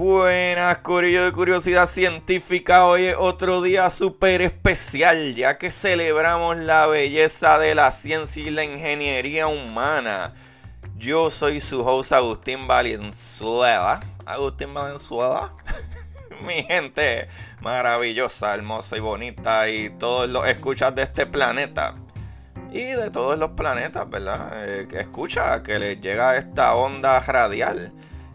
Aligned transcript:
Buenas, 0.00 0.78
Corillo 0.78 1.26
de 1.26 1.30
Curiosidad 1.30 1.86
Científica. 1.86 2.86
Hoy 2.86 3.04
es 3.04 3.16
otro 3.18 3.60
día 3.60 3.90
súper 3.90 4.40
especial, 4.40 5.34
ya 5.34 5.58
que 5.58 5.70
celebramos 5.70 6.56
la 6.56 6.86
belleza 6.86 7.58
de 7.58 7.74
la 7.74 7.92
ciencia 7.92 8.42
y 8.42 8.50
la 8.50 8.64
ingeniería 8.64 9.46
humana. 9.46 10.32
Yo 10.96 11.28
soy 11.28 11.60
su 11.60 11.86
host 11.86 12.12
Agustín 12.12 12.66
Valenzuela. 12.66 14.00
Agustín 14.24 14.72
Valenzuela. 14.72 15.52
Mi 16.46 16.62
gente 16.62 17.28
maravillosa, 17.60 18.54
hermosa 18.54 18.96
y 18.96 19.00
bonita, 19.00 19.68
y 19.68 19.90
todos 19.90 20.30
los 20.30 20.48
escuchas 20.48 20.94
de 20.94 21.02
este 21.02 21.26
planeta. 21.26 21.94
Y 22.72 22.84
de 22.84 23.10
todos 23.10 23.38
los 23.38 23.50
planetas, 23.50 24.08
¿verdad? 24.08 24.66
Eh, 24.66 24.88
que 24.88 25.00
escucha 25.00 25.62
que 25.62 25.78
les 25.78 26.00
llega 26.00 26.36
esta 26.36 26.74
onda 26.74 27.20
radial. 27.20 27.92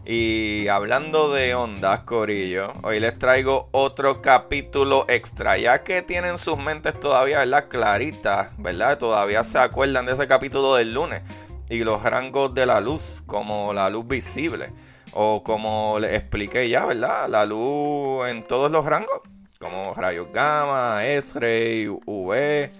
Y 0.08 0.68
hablando 0.68 1.32
de 1.32 1.56
ondas, 1.56 2.02
Corillo, 2.02 2.72
hoy 2.84 3.00
les 3.00 3.18
traigo 3.18 3.68
otro 3.72 4.22
capítulo 4.22 5.04
extra, 5.08 5.58
ya 5.58 5.82
que 5.82 6.00
tienen 6.00 6.38
sus 6.38 6.56
mentes 6.58 6.98
todavía. 7.00 7.44
Claritas, 7.68 8.50
¿verdad? 8.56 8.98
Todavía 8.98 9.42
se 9.42 9.58
acuerdan 9.58 10.06
de 10.06 10.12
ese 10.12 10.28
capítulo 10.28 10.76
del 10.76 10.94
lunes 10.94 11.22
y 11.68 11.78
los 11.78 12.04
rangos 12.04 12.54
de 12.54 12.66
la 12.66 12.80
luz, 12.80 13.24
como 13.26 13.72
la 13.72 13.90
luz 13.90 14.06
visible, 14.06 14.72
o 15.12 15.42
como 15.42 15.98
les 15.98 16.12
expliqué 16.14 16.68
ya, 16.68 16.86
¿verdad? 16.86 17.28
La 17.28 17.44
luz 17.44 18.28
en 18.28 18.44
todos 18.44 18.70
los 18.70 18.86
rangos, 18.86 19.22
como 19.58 19.92
rayos 19.92 20.28
gamma, 20.32 21.04
X-ray, 21.04 21.88
UV, 21.88 22.70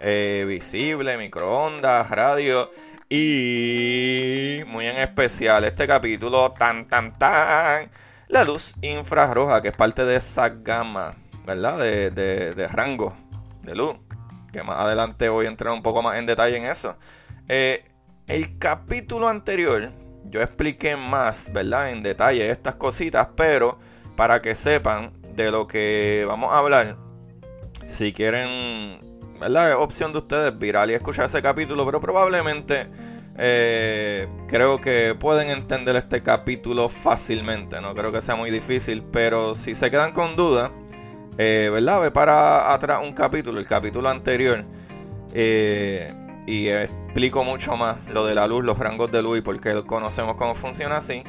eh, 0.00 0.44
visible, 0.46 1.16
microondas, 1.16 2.10
radio. 2.10 2.70
Y 3.16 4.64
muy 4.66 4.88
en 4.88 4.96
especial 4.96 5.62
este 5.62 5.86
capítulo, 5.86 6.50
tan, 6.50 6.88
tan, 6.88 7.16
tan, 7.16 7.88
la 8.26 8.42
luz 8.42 8.74
infrarroja, 8.82 9.62
que 9.62 9.68
es 9.68 9.76
parte 9.76 10.04
de 10.04 10.16
esa 10.16 10.48
gama, 10.48 11.14
¿verdad? 11.46 11.78
De, 11.78 12.10
de, 12.10 12.66
rango 12.66 13.14
de 13.62 13.76
luz. 13.76 13.94
Que 14.52 14.64
más 14.64 14.80
adelante 14.80 15.28
voy 15.28 15.46
a 15.46 15.48
entrar 15.48 15.72
un 15.72 15.84
poco 15.84 16.02
más 16.02 16.18
en 16.18 16.26
detalle 16.26 16.56
en 16.56 16.64
eso. 16.64 16.96
Eh, 17.46 17.84
el 18.26 18.58
capítulo 18.58 19.28
anterior, 19.28 19.92
yo 20.24 20.42
expliqué 20.42 20.96
más, 20.96 21.52
¿verdad? 21.52 21.90
En 21.90 22.02
detalle 22.02 22.50
estas 22.50 22.74
cositas, 22.74 23.28
pero 23.36 23.78
para 24.16 24.42
que 24.42 24.56
sepan 24.56 25.12
de 25.36 25.52
lo 25.52 25.68
que 25.68 26.24
vamos 26.26 26.52
a 26.52 26.58
hablar, 26.58 26.96
si 27.80 28.12
quieren 28.12 29.14
¿verdad? 29.40 29.70
Es 29.70 29.76
opción 29.76 30.12
de 30.12 30.18
ustedes 30.18 30.58
viral 30.58 30.90
y 30.90 30.94
escuchar 30.94 31.26
ese 31.26 31.42
capítulo, 31.42 31.84
pero 31.84 32.00
probablemente 32.00 32.88
eh, 33.36 34.28
creo 34.46 34.80
que 34.80 35.16
pueden 35.18 35.50
entender 35.50 35.96
este 35.96 36.22
capítulo 36.22 36.88
fácilmente. 36.88 37.80
No 37.80 37.94
creo 37.94 38.12
que 38.12 38.22
sea 38.22 38.36
muy 38.36 38.50
difícil, 38.50 39.02
pero 39.02 39.54
si 39.54 39.74
se 39.74 39.90
quedan 39.90 40.12
con 40.12 40.36
dudas, 40.36 40.70
eh, 41.38 41.68
¿verdad? 41.72 42.00
Ve 42.00 42.10
para 42.10 42.72
atrás 42.72 43.00
un 43.02 43.12
capítulo, 43.12 43.58
el 43.58 43.66
capítulo 43.66 44.08
anterior, 44.08 44.64
eh, 45.32 46.12
y 46.46 46.68
explico 46.68 47.42
mucho 47.44 47.76
más 47.76 47.98
lo 48.08 48.24
de 48.26 48.34
la 48.34 48.46
luz, 48.46 48.64
los 48.64 48.78
rangos 48.78 49.10
de 49.10 49.22
luz 49.22 49.38
y 49.38 49.40
por 49.40 49.60
qué 49.60 49.82
conocemos 49.84 50.36
cómo 50.36 50.54
funciona 50.54 50.98
así. 50.98 51.22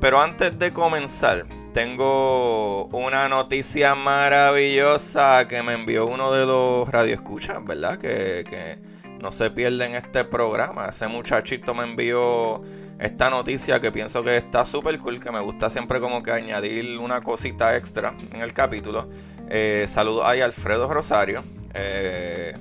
Pero 0.00 0.20
antes 0.20 0.58
de 0.58 0.72
comenzar, 0.72 1.46
tengo 1.74 2.86
una 2.86 3.28
noticia 3.28 3.94
maravillosa 3.94 5.46
que 5.46 5.62
me 5.62 5.74
envió 5.74 6.06
uno 6.06 6.32
de 6.32 6.46
los 6.46 6.88
radioescuchas, 6.88 7.62
¿verdad? 7.64 7.98
Que, 7.98 8.44
que 8.48 8.78
no 9.20 9.32
se 9.32 9.50
pierden 9.50 9.94
este 9.94 10.24
programa. 10.24 10.86
Ese 10.86 11.08
muchachito 11.08 11.74
me 11.74 11.84
envió 11.84 12.62
esta 12.98 13.30
noticia 13.30 13.80
que 13.80 13.92
pienso 13.92 14.22
que 14.24 14.36
está 14.36 14.64
súper 14.64 14.98
cool, 14.98 15.20
que 15.20 15.30
me 15.30 15.40
gusta 15.40 15.70
siempre 15.70 16.00
como 16.00 16.22
que 16.22 16.32
añadir 16.32 16.98
una 16.98 17.22
cosita 17.22 17.76
extra 17.76 18.14
en 18.32 18.40
el 18.40 18.52
capítulo. 18.52 19.08
Eh, 19.48 19.86
saludos 19.88 20.24
a 20.24 20.30
Alfredo 20.30 20.92
Rosario. 20.92 21.42
Eh, 21.74 22.56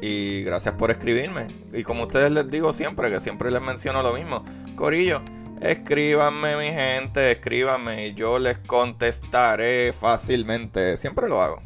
y 0.00 0.42
gracias 0.42 0.74
por 0.74 0.90
escribirme. 0.90 1.48
Y 1.72 1.82
como 1.82 2.04
ustedes 2.04 2.30
les 2.30 2.50
digo 2.50 2.72
siempre, 2.72 3.10
que 3.10 3.20
siempre 3.20 3.50
les 3.50 3.62
menciono 3.62 4.02
lo 4.02 4.12
mismo. 4.14 4.44
Corillo, 4.76 5.22
Escríbanme, 5.60 6.56
mi 6.56 6.66
gente, 6.66 7.30
escríbanme 7.30 8.08
y 8.08 8.14
yo 8.14 8.38
les 8.38 8.58
contestaré 8.58 9.94
fácilmente. 9.94 10.98
Siempre 10.98 11.26
lo 11.26 11.40
hago. 11.40 11.62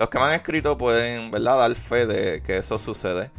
Los 0.00 0.08
que 0.08 0.18
me 0.18 0.24
han 0.24 0.32
escrito 0.32 0.78
pueden, 0.78 1.30
¿verdad?, 1.30 1.58
dar 1.58 1.74
fe 1.74 2.06
de 2.06 2.42
que 2.42 2.56
eso 2.56 2.78
sucede. 2.78 3.30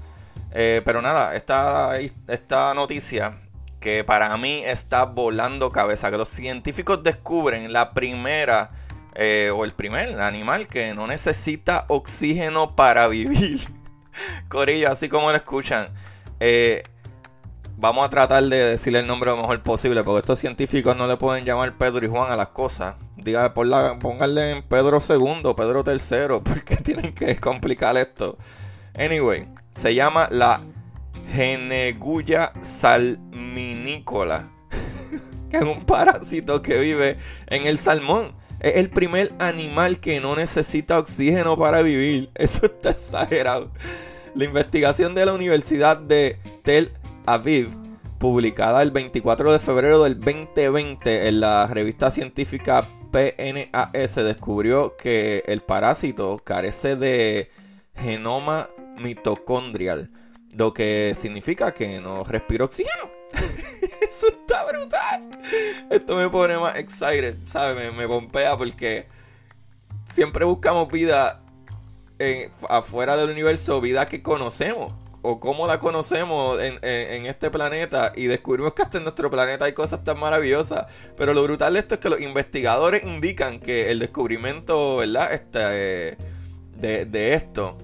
Eh, 0.51 0.83
pero 0.85 1.01
nada, 1.01 1.35
esta, 1.35 1.97
esta 1.99 2.75
noticia 2.75 3.39
que 3.79 4.03
para 4.03 4.37
mí 4.37 4.61
está 4.63 5.05
volando 5.05 5.71
cabeza, 5.71 6.11
que 6.11 6.17
los 6.17 6.29
científicos 6.29 7.01
descubren 7.01 7.73
la 7.73 7.95
primera 7.95 8.69
eh, 9.15 9.51
o 9.51 9.65
el 9.65 9.73
primer 9.73 10.21
animal 10.21 10.67
que 10.67 10.93
no 10.93 11.07
necesita 11.07 11.85
oxígeno 11.87 12.75
para 12.75 13.07
vivir. 13.09 13.59
Corillo, 14.47 14.91
así 14.91 15.09
como 15.09 15.31
lo 15.31 15.37
escuchan. 15.37 15.89
Eh, 16.39 16.83
vamos 17.81 18.05
a 18.05 18.09
tratar 18.09 18.43
de 18.43 18.57
decirle 18.57 18.99
el 18.99 19.07
nombre 19.07 19.31
lo 19.31 19.37
mejor 19.37 19.61
posible, 19.63 20.03
porque 20.03 20.19
estos 20.19 20.37
científicos 20.37 20.95
no 20.95 21.07
le 21.07 21.17
pueden 21.17 21.45
llamar 21.45 21.77
Pedro 21.79 22.05
y 22.05 22.09
Juan 22.09 22.31
a 22.31 22.35
las 22.35 22.49
cosas. 22.49 22.95
Diga, 23.17 23.55
pónganle 23.55 24.51
en 24.51 24.63
Pedro 24.63 24.99
II, 24.99 25.53
Pedro 25.57 25.83
III, 25.85 26.39
porque 26.43 26.77
tienen 26.77 27.11
que 27.11 27.35
complicar 27.37 27.97
esto. 27.97 28.37
Anyway, 28.93 29.47
se 29.73 29.95
llama 29.95 30.27
la 30.29 30.61
Genegulla 31.33 32.53
salminícola, 32.61 34.51
que 35.49 35.57
es 35.57 35.63
un 35.63 35.83
parásito 35.83 36.61
que 36.61 36.79
vive 36.79 37.17
en 37.47 37.65
el 37.65 37.79
salmón. 37.79 38.35
Es 38.59 38.75
el 38.75 38.91
primer 38.91 39.33
animal 39.39 39.99
que 39.99 40.21
no 40.21 40.35
necesita 40.35 40.99
oxígeno 40.99 41.57
para 41.57 41.81
vivir. 41.81 42.29
Eso 42.35 42.67
está 42.67 42.91
exagerado. 42.91 43.71
La 44.35 44.45
investigación 44.45 45.15
de 45.15 45.25
la 45.25 45.33
Universidad 45.33 45.97
de 45.97 46.37
Tel 46.63 46.91
Aviv, 47.25 47.69
publicada 48.19 48.81
el 48.81 48.91
24 48.91 49.51
de 49.51 49.59
febrero 49.59 50.03
del 50.03 50.19
2020 50.19 51.27
en 51.27 51.39
la 51.39 51.67
revista 51.67 52.11
científica 52.11 52.87
PNAS, 53.11 54.15
descubrió 54.15 54.95
que 54.97 55.43
el 55.47 55.61
parásito 55.61 56.39
carece 56.43 56.95
de 56.95 57.51
genoma 57.95 58.69
mitocondrial, 58.97 60.11
lo 60.55 60.73
que 60.73 61.13
significa 61.15 61.73
que 61.73 61.99
no 61.99 62.23
respira 62.23 62.65
oxígeno. 62.65 63.09
Eso 64.01 64.27
está 64.27 64.65
brutal. 64.65 65.29
Esto 65.89 66.15
me 66.15 66.29
pone 66.29 66.57
más 66.57 66.75
excited, 66.77 67.37
¿sabes? 67.45 67.75
Me, 67.75 67.97
me 67.97 68.07
pompea 68.07 68.57
porque 68.57 69.07
siempre 70.05 70.45
buscamos 70.45 70.91
vida 70.91 71.41
afuera 72.69 73.17
del 73.17 73.31
universo, 73.31 73.81
vida 73.81 74.07
que 74.07 74.21
conocemos 74.21 74.93
o 75.21 75.39
cómo 75.39 75.67
la 75.67 75.79
conocemos 75.79 76.59
en, 76.61 77.25
este 77.25 77.49
planeta 77.51 78.11
y 78.15 78.25
descubrimos 78.25 78.73
que 78.73 78.81
hasta 78.81 78.97
en 78.97 79.03
nuestro 79.03 79.29
planeta 79.29 79.65
hay 79.65 79.73
cosas 79.73 80.03
tan 80.03 80.19
maravillosas. 80.19 80.87
Pero 81.15 81.33
lo 81.33 81.43
brutal 81.43 81.73
de 81.73 81.79
esto 81.79 81.95
es 81.95 82.01
que 82.01 82.09
los 82.09 82.21
investigadores 82.21 83.03
indican 83.03 83.59
que 83.59 83.91
el 83.91 83.99
descubrimiento, 83.99 84.97
¿verdad? 84.97 85.33
Este, 85.33 86.17
de, 86.75 87.33
esto 87.33 87.77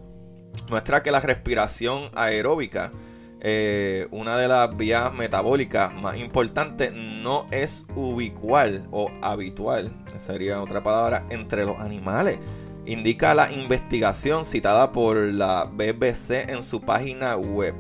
muestra 0.70 1.04
que 1.04 1.12
la 1.12 1.20
respiración 1.20 2.10
aeróbica 2.16 2.92
eh, 3.40 4.08
una 4.10 4.36
de 4.38 4.48
las 4.48 4.76
vías 4.76 5.14
metabólicas 5.14 5.94
más 5.94 6.18
importantes 6.18 6.92
no 6.92 7.46
es 7.52 7.86
ubicual 7.96 8.88
o 8.92 9.12
habitual, 9.22 9.94
sería 10.18 10.62
otra 10.62 10.82
palabra, 10.82 11.26
entre 11.30 11.64
los 11.64 11.80
animales. 11.80 12.40
Indica 12.88 13.36
la 13.36 13.52
investigación 13.52 14.46
citada 14.46 14.92
por 14.92 15.18
la 15.18 15.66
BBC 15.66 16.50
en 16.50 16.64
su 16.64 16.82
página 16.82 17.36
web. 17.36 17.76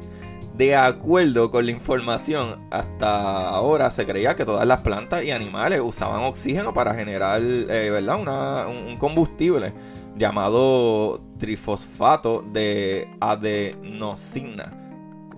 De 0.56 0.76
acuerdo 0.76 1.50
con 1.50 1.66
la 1.66 1.72
información, 1.72 2.68
hasta 2.72 3.50
ahora 3.50 3.90
se 3.90 4.06
creía 4.06 4.36
que 4.36 4.44
todas 4.44 4.68
las 4.68 4.82
plantas 4.82 5.24
y 5.24 5.32
animales 5.32 5.80
usaban 5.82 6.24
oxígeno 6.24 6.74
para 6.74 6.94
generar 6.94 7.42
eh, 7.42 7.90
¿verdad? 7.92 8.68
un 8.68 8.98
combustible 8.98 9.74
llamado 10.18 11.22
trifosfato 11.38 12.44
de 12.52 13.08
adenosina 13.22 14.74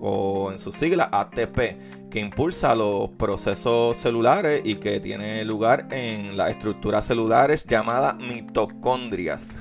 o 0.00 0.50
en 0.50 0.58
su 0.58 0.72
sigla 0.72 1.08
ATP, 1.12 1.76
que 2.10 2.20
impulsa 2.20 2.74
los 2.74 3.08
procesos 3.10 3.96
celulares 3.96 4.62
y 4.64 4.74
que 4.76 5.00
tiene 5.00 5.44
lugar 5.44 5.88
en 5.90 6.36
las 6.36 6.50
estructuras 6.50 7.06
celulares 7.06 7.64
llamadas 7.64 8.16
mitocondrias. 8.16 9.54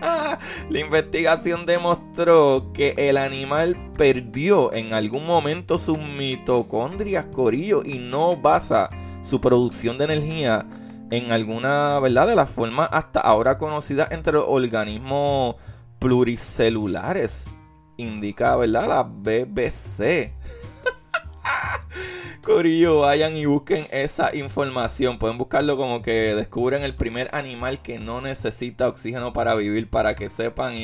La 0.70 0.78
investigación 0.78 1.66
demostró 1.66 2.70
que 2.72 2.94
el 2.96 3.16
animal 3.16 3.76
perdió 3.96 4.72
en 4.72 4.92
algún 4.92 5.26
momento 5.26 5.78
sus 5.78 5.98
mitocondrias, 5.98 7.26
corillo, 7.26 7.82
y 7.84 7.98
no 7.98 8.36
basa 8.36 8.90
su 9.22 9.40
producción 9.40 9.98
de 9.98 10.04
energía 10.04 10.66
en 11.10 11.32
alguna, 11.32 11.98
¿verdad? 12.00 12.28
De 12.28 12.36
las 12.36 12.50
formas 12.50 12.88
hasta 12.92 13.20
ahora 13.20 13.58
conocidas 13.58 14.08
entre 14.10 14.34
los 14.34 14.44
organismos 14.46 15.56
pluricelulares. 15.98 17.50
Indica, 17.96 18.56
¿verdad? 18.56 18.88
La 18.88 19.02
BBC. 19.02 20.32
Corillo, 22.42 23.00
vayan 23.00 23.36
y 23.36 23.44
busquen 23.44 23.86
esa 23.90 24.34
información. 24.34 25.18
Pueden 25.18 25.36
buscarlo 25.36 25.76
como 25.76 26.00
que 26.00 26.34
descubren 26.34 26.82
el 26.82 26.94
primer 26.94 27.28
animal 27.34 27.82
que 27.82 27.98
no 27.98 28.20
necesita 28.20 28.88
oxígeno 28.88 29.32
para 29.32 29.54
vivir, 29.54 29.90
para 29.90 30.14
que 30.14 30.28
sepan 30.30 30.74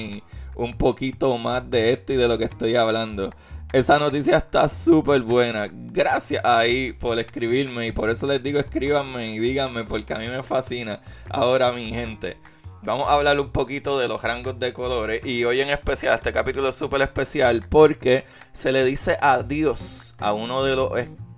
un 0.54 0.76
poquito 0.76 1.38
más 1.38 1.68
de 1.70 1.92
esto 1.92 2.12
y 2.12 2.16
de 2.16 2.28
lo 2.28 2.36
que 2.36 2.44
estoy 2.44 2.76
hablando. 2.76 3.32
Esa 3.72 3.98
noticia 3.98 4.36
está 4.36 4.68
súper 4.68 5.22
buena. 5.22 5.68
Gracias 5.70 6.44
ahí 6.44 6.92
por 6.92 7.18
escribirme 7.18 7.86
y 7.86 7.92
por 7.92 8.10
eso 8.10 8.26
les 8.26 8.42
digo 8.42 8.58
escríbanme 8.58 9.34
y 9.34 9.38
díganme 9.38 9.84
porque 9.84 10.14
a 10.14 10.18
mí 10.18 10.28
me 10.28 10.42
fascina. 10.42 11.00
Ahora 11.30 11.72
mi 11.72 11.88
gente, 11.88 12.36
vamos 12.82 13.08
a 13.08 13.14
hablar 13.14 13.40
un 13.40 13.50
poquito 13.50 13.98
de 13.98 14.08
los 14.08 14.22
rangos 14.22 14.58
de 14.58 14.72
colores 14.72 15.24
y 15.24 15.44
hoy 15.44 15.60
en 15.60 15.70
especial 15.70 16.14
este 16.14 16.32
capítulo 16.32 16.68
es 16.68 16.76
súper 16.76 17.00
especial 17.02 17.66
porque 17.68 18.24
se 18.52 18.72
le 18.72 18.84
dice 18.84 19.16
adiós 19.20 20.14
a 20.18 20.32
uno 20.32 20.62
de 20.62 20.76
los 20.76 20.92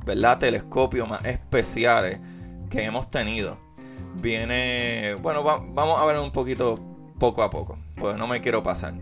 ¿verdad? 0.08 0.38
telescopios 0.38 1.08
más 1.08 1.24
especiales 1.24 2.18
que 2.70 2.84
hemos 2.84 3.10
tenido. 3.10 3.58
Viene, 4.14 5.14
bueno, 5.20 5.42
vamos 5.44 6.00
a 6.00 6.04
ver 6.04 6.18
un 6.18 6.32
poquito 6.32 6.80
poco 7.18 7.42
a 7.42 7.50
poco, 7.50 7.78
pues 7.96 8.16
no 8.16 8.26
me 8.26 8.40
quiero 8.40 8.62
pasar 8.62 8.94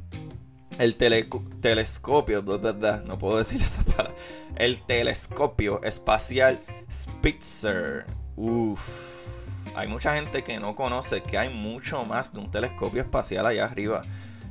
el 0.79 0.97
telescopio, 0.97 2.43
no 2.43 3.19
puedo 3.19 3.39
decir 3.39 3.61
esa 3.63 3.83
palabra, 3.83 4.15
el 4.57 4.83
telescopio 4.83 5.83
espacial 5.83 6.61
Spitzer. 6.91 8.07
Uf, 8.37 9.47
hay 9.75 9.89
mucha 9.89 10.15
gente 10.15 10.43
que 10.45 10.59
no 10.61 10.75
conoce 10.75 11.23
que 11.23 11.39
hay 11.39 11.49
mucho 11.49 12.05
más 12.05 12.33
de 12.33 12.41
un 12.41 12.51
telescopio 12.51 13.01
espacial 13.01 13.47
allá 13.47 13.65
arriba. 13.65 14.03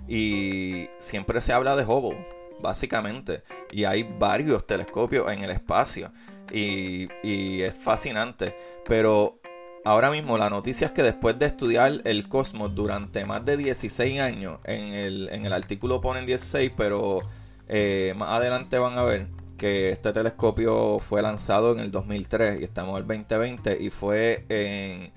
Y 0.07 0.87
siempre 0.99 1.41
se 1.41 1.53
habla 1.53 1.75
de 1.75 1.83
Hubble, 1.83 2.27
básicamente. 2.61 3.43
Y 3.71 3.85
hay 3.85 4.03
varios 4.03 4.65
telescopios 4.67 5.31
en 5.31 5.43
el 5.43 5.51
espacio. 5.51 6.11
Y, 6.51 7.61
es 7.61 7.75
fascinante. 7.75 8.55
Pero 8.87 9.39
ahora 9.83 10.11
mismo 10.11 10.37
la 10.37 10.49
noticia 10.49 10.87
es 10.87 10.93
que 10.93 11.03
después 11.03 11.37
de 11.39 11.47
estudiar 11.47 12.01
el 12.05 12.27
cosmos 12.27 12.73
durante 12.75 13.25
más 13.25 13.43
de 13.45 13.57
16 13.57 14.19
años, 14.19 14.59
en 14.63 14.93
el, 14.93 15.29
en 15.31 15.45
el 15.45 15.53
artículo 15.53 16.01
ponen 16.01 16.25
16, 16.25 16.71
pero 16.75 17.21
eh, 17.67 18.13
más 18.15 18.29
adelante 18.31 18.77
van 18.77 18.97
a 18.97 19.03
ver 19.03 19.27
que 19.57 19.89
este 19.91 20.11
telescopio 20.11 20.99
fue 20.99 21.21
lanzado 21.21 21.73
en 21.73 21.79
el 21.79 21.91
2003 21.91 22.61
y 22.61 22.63
estamos 22.63 22.99
en 22.99 23.03
el 23.03 23.07
2020 23.07 23.77
y 23.81 23.89
fue 23.89 24.45
en 24.49 25.13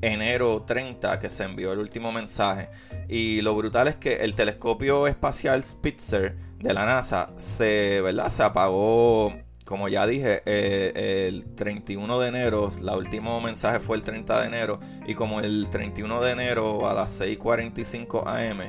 enero 0.00 0.62
30 0.62 1.18
que 1.18 1.30
se 1.30 1.44
envió 1.44 1.72
el 1.72 1.78
último 1.78 2.12
mensaje. 2.12 2.68
Y 3.08 3.40
lo 3.42 3.54
brutal 3.54 3.88
es 3.88 3.96
que 3.96 4.16
el 4.16 4.34
telescopio 4.34 5.06
espacial 5.06 5.62
Spitzer 5.62 6.36
de 6.58 6.74
la 6.74 6.86
NASA 6.86 7.30
se, 7.36 8.00
¿verdad? 8.00 8.30
se 8.30 8.42
apagó 8.42 9.32
como 9.64 9.88
ya 9.88 10.06
dije, 10.06 10.42
eh, 10.46 11.28
el 11.28 11.54
31 11.54 12.18
de 12.18 12.28
enero, 12.28 12.70
la 12.82 12.96
último 12.96 13.40
mensaje 13.40 13.80
fue 13.80 13.96
el 13.96 14.02
30 14.02 14.40
de 14.40 14.46
enero, 14.46 14.80
y 15.06 15.14
como 15.14 15.40
el 15.40 15.68
31 15.70 16.20
de 16.20 16.32
enero 16.32 16.88
a 16.88 16.94
las 16.94 17.20
6.45 17.20 18.26
am, 18.26 18.60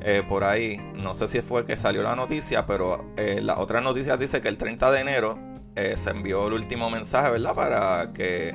eh, 0.00 0.22
por 0.28 0.44
ahí, 0.44 0.78
no 0.94 1.14
sé 1.14 1.28
si 1.28 1.40
fue 1.40 1.64
que 1.64 1.76
salió 1.76 2.02
la 2.02 2.16
noticia, 2.16 2.66
pero 2.66 3.12
eh, 3.16 3.40
la 3.42 3.58
otra 3.58 3.80
noticia 3.80 4.16
dice 4.16 4.40
que 4.40 4.48
el 4.48 4.58
30 4.58 4.90
de 4.90 5.00
enero 5.00 5.38
se 5.74 6.10
envió 6.10 6.48
el 6.48 6.52
último 6.52 6.90
mensaje, 6.90 7.30
¿verdad? 7.30 7.54
Para 7.54 8.12
que 8.12 8.54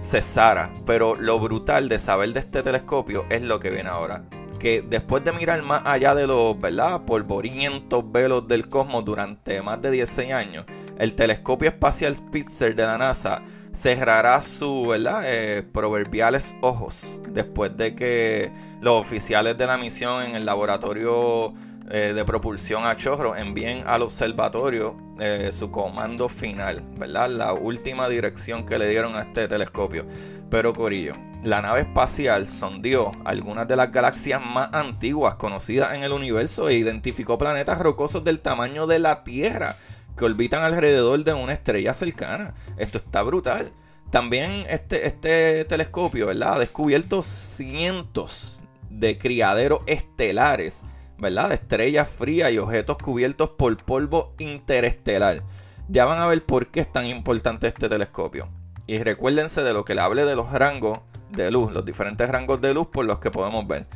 cesara. 0.00 0.72
Pero 0.86 1.16
lo 1.16 1.40
brutal 1.40 1.88
de 1.88 1.98
saber 1.98 2.32
de 2.32 2.38
este 2.38 2.62
telescopio 2.62 3.26
es 3.28 3.42
lo 3.42 3.58
que 3.58 3.70
viene 3.70 3.88
ahora 3.88 4.22
que 4.64 4.80
después 4.80 5.22
de 5.22 5.30
mirar 5.34 5.62
más 5.62 5.82
allá 5.84 6.14
de 6.14 6.26
los, 6.26 6.58
¿verdad? 6.58 7.02
polvorientos 7.04 8.02
velos 8.10 8.48
del 8.48 8.70
cosmos 8.70 9.04
durante 9.04 9.60
más 9.60 9.82
de 9.82 9.90
16 9.90 10.32
años, 10.32 10.64
el 10.98 11.14
telescopio 11.14 11.68
espacial 11.68 12.16
Spitzer 12.16 12.74
de 12.74 12.84
la 12.84 12.96
NASA 12.96 13.42
cerrará 13.74 14.40
sus. 14.40 14.96
Eh, 15.24 15.64
proverbiales 15.70 16.56
ojos 16.62 17.20
después 17.28 17.76
de 17.76 17.94
que 17.94 18.52
los 18.80 18.98
oficiales 18.98 19.58
de 19.58 19.66
la 19.66 19.76
misión 19.76 20.22
en 20.22 20.34
el 20.34 20.46
laboratorio 20.46 21.52
eh, 21.90 22.14
de 22.14 22.24
propulsión 22.24 22.86
a 22.86 22.96
chorro 22.96 23.36
envíen 23.36 23.84
al 23.86 24.00
observatorio 24.00 24.96
eh, 25.20 25.50
su 25.52 25.70
comando 25.70 26.30
final, 26.30 26.82
¿verdad? 26.96 27.28
La 27.28 27.52
última 27.52 28.08
dirección 28.08 28.64
que 28.64 28.78
le 28.78 28.88
dieron 28.88 29.14
a 29.14 29.20
este 29.20 29.46
telescopio. 29.46 30.06
Pero 30.48 30.72
Corillo, 30.72 31.16
la 31.44 31.60
nave 31.60 31.80
espacial 31.80 32.48
sondeó 32.48 33.12
algunas 33.24 33.68
de 33.68 33.76
las 33.76 33.92
galaxias 33.92 34.40
más 34.44 34.70
antiguas 34.72 35.34
conocidas 35.34 35.94
en 35.94 36.02
el 36.02 36.12
universo 36.12 36.68
e 36.68 36.74
identificó 36.74 37.36
planetas 37.36 37.78
rocosos 37.80 38.24
del 38.24 38.40
tamaño 38.40 38.86
de 38.86 38.98
la 38.98 39.24
Tierra 39.24 39.76
que 40.16 40.24
orbitan 40.24 40.62
alrededor 40.62 41.22
de 41.22 41.34
una 41.34 41.52
estrella 41.52 41.92
cercana. 41.92 42.54
Esto 42.78 42.98
está 42.98 43.22
brutal. 43.22 43.72
También 44.10 44.64
este, 44.70 45.06
este 45.06 45.64
telescopio 45.66 46.28
¿verdad? 46.28 46.54
ha 46.54 46.58
descubierto 46.60 47.20
cientos 47.20 48.60
de 48.88 49.18
criaderos 49.18 49.82
estelares, 49.86 50.82
¿verdad? 51.18 51.50
de 51.50 51.56
estrellas 51.56 52.08
frías 52.08 52.52
y 52.52 52.58
objetos 52.58 52.96
cubiertos 52.96 53.50
por 53.50 53.76
polvo 53.76 54.34
interestelar. 54.38 55.42
Ya 55.88 56.06
van 56.06 56.20
a 56.20 56.26
ver 56.26 56.46
por 56.46 56.68
qué 56.68 56.80
es 56.80 56.90
tan 56.90 57.04
importante 57.06 57.66
este 57.66 57.90
telescopio. 57.90 58.48
Y 58.86 58.98
recuérdense 58.98 59.62
de 59.62 59.74
lo 59.74 59.84
que 59.84 59.94
le 59.94 60.00
hable 60.00 60.24
de 60.24 60.36
los 60.36 60.50
rangos 60.52 61.00
de 61.34 61.50
luz, 61.50 61.72
los 61.72 61.84
diferentes 61.84 62.28
rangos 62.28 62.60
de 62.60 62.74
luz 62.74 62.88
por 62.92 63.04
los 63.04 63.18
que 63.18 63.30
podemos 63.30 63.66
ver. 63.66 63.86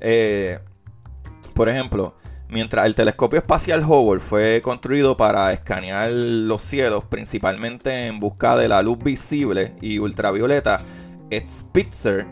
Eh, 0.00 0.58
por 1.54 1.68
ejemplo, 1.68 2.14
mientras 2.48 2.86
el 2.86 2.94
telescopio 2.94 3.38
espacial 3.38 3.84
Hubble 3.84 4.20
fue 4.20 4.60
construido 4.62 5.16
para 5.16 5.52
escanear 5.52 6.10
los 6.10 6.62
cielos, 6.62 7.04
principalmente 7.04 8.06
en 8.06 8.20
busca 8.20 8.56
de 8.56 8.68
la 8.68 8.82
luz 8.82 8.98
visible 8.98 9.74
y 9.80 9.98
ultravioleta, 9.98 10.82
Spitzer 11.44 12.26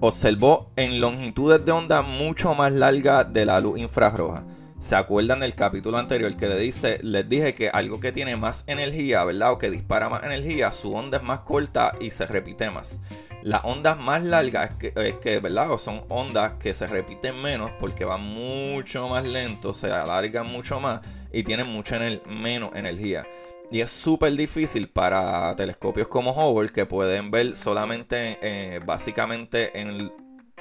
observó 0.00 0.70
en 0.76 1.00
longitudes 1.00 1.64
de 1.64 1.72
onda 1.72 2.02
mucho 2.02 2.54
más 2.54 2.72
largas 2.72 3.32
de 3.32 3.44
la 3.44 3.60
luz 3.60 3.78
infrarroja. 3.78 4.44
¿Se 4.78 4.96
acuerdan 4.96 5.40
del 5.40 5.54
capítulo 5.54 5.98
anterior 5.98 6.34
que 6.36 6.46
les, 6.46 6.58
dice, 6.58 6.98
les 7.02 7.28
dije 7.28 7.52
que 7.52 7.68
algo 7.68 8.00
que 8.00 8.12
tiene 8.12 8.36
más 8.36 8.64
energía, 8.66 9.22
¿verdad? 9.24 9.52
O 9.52 9.58
que 9.58 9.70
dispara 9.70 10.08
más 10.08 10.24
energía, 10.24 10.72
su 10.72 10.94
onda 10.94 11.18
es 11.18 11.22
más 11.22 11.40
corta 11.40 11.94
y 12.00 12.10
se 12.10 12.26
repite 12.26 12.70
más. 12.70 12.98
Las 13.42 13.64
ondas 13.64 13.98
más 13.98 14.22
largas 14.22 14.72
es 14.82 15.14
que, 15.14 15.40
¿verdad? 15.40 15.72
O 15.72 15.78
son 15.78 16.04
ondas 16.08 16.54
que 16.60 16.74
se 16.74 16.86
repiten 16.86 17.40
menos 17.40 17.70
porque 17.80 18.04
van 18.04 18.22
mucho 18.22 19.08
más 19.08 19.26
lento, 19.26 19.72
se 19.72 19.90
alargan 19.90 20.46
mucho 20.46 20.78
más 20.78 21.00
y 21.32 21.42
tienen 21.42 21.66
mucha 21.66 21.98
menos 22.26 22.74
energía. 22.74 23.26
Y 23.70 23.80
es 23.80 23.90
súper 23.90 24.34
difícil 24.34 24.88
para 24.88 25.54
telescopios 25.56 26.08
como 26.08 26.32
Hubble 26.32 26.70
que 26.70 26.86
pueden 26.86 27.30
ver 27.30 27.54
solamente, 27.54 28.38
eh, 28.42 28.80
básicamente 28.84 29.80
en 29.80 30.12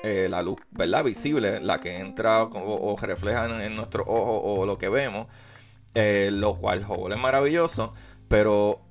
eh, 0.03 0.27
la 0.29 0.41
luz, 0.41 0.57
¿verdad? 0.71 1.03
Visible, 1.03 1.59
la 1.59 1.79
que 1.79 1.97
entra 1.97 2.43
o, 2.43 2.95
refleja 3.01 3.65
en, 3.65 3.75
nuestro 3.75 4.03
ojo 4.03 4.41
o 4.41 4.65
lo 4.65 4.77
que 4.77 4.87
vemos, 4.87 5.27
eh, 5.95 6.29
lo 6.31 6.55
cual 6.55 6.85
Hubble 6.87 7.15
es 7.15 7.21
maravilloso, 7.21 7.93
pero 8.29 8.81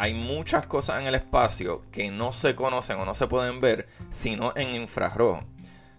hay 0.00 0.14
muchas 0.14 0.64
cosas 0.64 1.02
en 1.02 1.08
el 1.08 1.14
espacio 1.14 1.82
que 1.92 2.10
no 2.10 2.32
se 2.32 2.54
conocen 2.54 2.98
o 2.98 3.04
no 3.04 3.14
se 3.14 3.26
pueden 3.26 3.60
ver 3.60 3.86
sino 4.08 4.54
en 4.56 4.74
infrarrojo. 4.74 5.44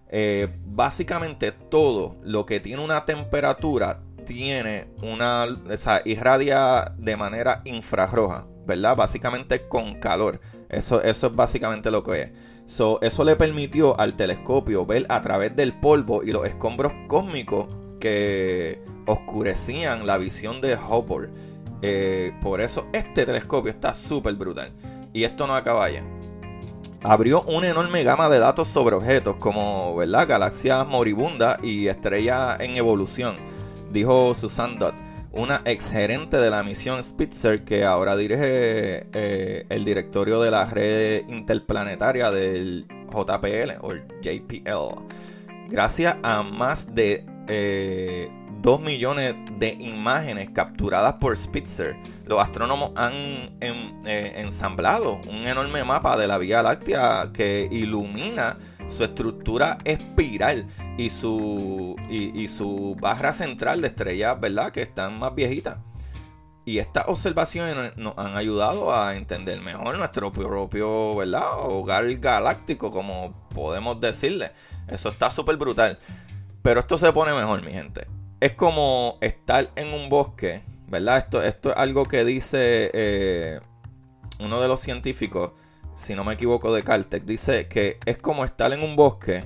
Eh, 0.10 0.48
básicamente 0.65 1.51
todo 1.51 2.17
lo 2.24 2.48
que 2.48 2.60
tiene 2.60 2.84
una 2.84 3.05
temperatura 3.05 4.01
tiene 4.25 4.88
una, 5.03 5.46
o 5.46 5.77
sea, 5.77 6.01
irradia 6.03 6.96
de 6.98 7.15
manera 7.15 7.62
infrarroja, 7.63 8.48
¿verdad? 8.65 8.96
Básicamente 8.96 9.67
con 9.67 10.00
calor. 10.00 10.41
Eso, 10.67 11.03
eso 11.03 11.27
es 11.27 11.36
básicamente 11.36 11.91
lo 11.91 12.01
que 12.01 12.22
es. 12.24 12.31
eso 12.65 13.24
le 13.24 13.36
permitió 13.36 14.00
al 14.00 14.15
telescopio 14.15 14.84
ver 14.84 15.05
a 15.10 15.22
través 15.22 15.55
del 15.55 15.79
polvo 15.79 16.24
y 16.24 16.31
los 16.31 16.48
escombros 16.48 16.91
cósmicos 17.08 17.67
que 18.00 18.81
oscurecían 19.05 20.08
la 20.08 20.17
visión 20.17 20.60
de 20.60 20.75
Hubble. 20.75 21.29
Eh, 21.81 22.33
por 22.41 22.61
eso 22.61 22.88
este 22.93 23.25
telescopio 23.25 23.71
está 23.71 23.93
súper 23.93 24.35
brutal. 24.35 24.71
Y 25.13 25.23
esto 25.23 25.47
no 25.47 25.55
acaba 25.55 25.89
ya. 25.89 26.03
Abrió 27.03 27.41
una 27.43 27.69
enorme 27.69 28.03
gama 28.03 28.29
de 28.29 28.39
datos 28.39 28.67
sobre 28.67 28.95
objetos 28.95 29.38
como 29.38 29.95
¿verdad? 29.95 30.27
galaxias 30.27 30.88
moribundas 30.88 31.57
y 31.63 31.88
estrellas 31.88 32.59
en 32.59 32.75
evolución, 32.75 33.38
dijo 33.91 34.35
Susan 34.35 34.77
Dodd, 34.77 34.93
una 35.31 35.61
ex 35.65 35.91
gerente 35.91 36.38
de 36.38 36.51
la 36.51 36.61
misión 36.61 37.01
Spitzer 37.01 37.63
que 37.63 37.85
ahora 37.85 38.15
dirige 38.15 39.07
eh, 39.13 39.65
el 39.69 39.83
directorio 39.83 40.41
de 40.41 40.51
la 40.51 40.65
red 40.65 41.27
interplanetaria 41.27 42.29
del 42.29 42.85
JPL 43.09 43.79
o 43.81 43.93
JPL. 44.21 45.01
Gracias 45.69 46.17
a 46.21 46.43
más 46.43 46.93
de 46.93 47.25
eh, 47.47 48.29
2 48.62 48.80
millones 48.80 49.36
de 49.58 49.75
imágenes 49.80 50.50
capturadas 50.53 51.15
por 51.15 51.36
Spitzer, 51.36 51.96
los 52.25 52.39
astrónomos 52.39 52.91
han 52.96 53.13
eh, 53.60 54.34
ensamblado 54.38 55.15
un 55.27 55.48
enorme 55.48 55.84
mapa 55.84 56.15
de 56.15 56.27
la 56.27 56.38
Vía 56.38 56.62
Láctea 56.62 57.32
que 57.34 57.68
ilumina 57.72 58.58
su 58.88 59.03
estructura 59.03 59.80
espiral 59.84 60.68
y 60.98 61.10
su, 61.10 61.96
y, 62.10 62.46
barra 63.00 63.34
central 63.34 63.82
de 63.82 63.88
estrellas, 63.88 64.39
¿verdad? 64.39 64.72
Que 64.72 64.84
están 64.84 65.18
más 65.18 65.34
viejitas. 65.34 65.77
Y 66.63 66.77
estas 66.77 67.06
observaciones 67.08 67.98
nos 67.98 68.15
han 68.18 68.38
ayudado 68.38 68.94
a 68.94 69.15
entender 69.15 69.60
mejor 69.62 69.98
nuestro 69.98 70.32
propio. 70.32 70.91
Hogar 70.91 72.13
galáctico, 72.18 72.91
como 72.91 73.34
podemos 73.56 74.00
decirle. 74.00 74.51
Eso 74.88 75.10
está 75.10 75.32
súper 75.32 75.58
brutal. 75.58 75.98
Pero 76.62 76.82
esto 76.82 77.00
se 77.00 77.12
pone 77.12 77.34
mejor, 77.34 77.63
mi 77.63 77.72
gente 77.72 78.20
es 78.41 78.53
como 78.53 79.19
estar 79.21 79.71
en 79.75 79.93
un 79.93 80.10
bosque, 80.10 80.63
¿verdad? 80.88 81.19
Esto, 81.19 81.43
esto 81.43 81.69
es 81.69 81.77
algo 81.77 82.05
que 82.05 82.25
dice 82.25 82.89
eh, 82.93 83.60
uno 84.39 84.60
de 84.60 84.67
los 84.67 84.79
científicos, 84.79 85.51
si 85.93 86.15
no 86.15 86.24
me 86.24 86.33
equivoco, 86.33 86.74
de 86.74 86.83
Caltech, 86.83 87.24
dice 87.24 87.67
que 87.67 88.00
es 88.03 88.17
como 88.17 88.43
estar 88.43 88.74
en 88.74 88.81
un 88.81 88.95
bosque, 88.95 89.45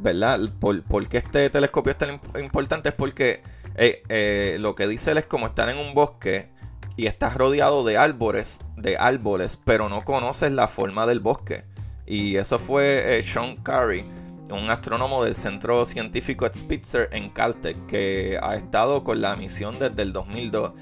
¿verdad? 0.00 0.40
Por, 0.58 1.08
qué 1.08 1.18
este 1.18 1.50
telescopio 1.50 1.90
es 1.90 1.98
tan 1.98 2.18
importante? 2.40 2.88
Es 2.88 2.94
porque 2.94 3.42
eh, 3.74 4.02
eh, 4.08 4.56
lo 4.58 4.74
que 4.74 4.88
dice 4.88 5.10
él 5.10 5.18
es 5.18 5.26
como 5.26 5.44
estar 5.44 5.68
en 5.68 5.76
un 5.76 5.92
bosque 5.92 6.50
y 6.96 7.06
estás 7.06 7.34
rodeado 7.34 7.84
de 7.84 7.98
árboles, 7.98 8.60
de 8.76 8.96
árboles, 8.96 9.58
pero 9.62 9.90
no 9.90 10.02
conoces 10.02 10.50
la 10.50 10.66
forma 10.66 11.04
del 11.04 11.20
bosque. 11.20 11.64
Y 12.06 12.36
eso 12.36 12.58
fue 12.58 13.20
Sean 13.22 13.56
Curry 13.56 14.06
un 14.50 14.70
astrónomo 14.70 15.24
del 15.24 15.34
Centro 15.34 15.84
Científico 15.84 16.48
Spitzer 16.52 17.08
en 17.12 17.30
Caltech 17.30 17.86
que 17.86 18.38
ha 18.42 18.56
estado 18.56 19.04
con 19.04 19.20
la 19.20 19.36
misión 19.36 19.78
desde 19.78 20.02
el 20.02 20.12
2002. 20.12 20.72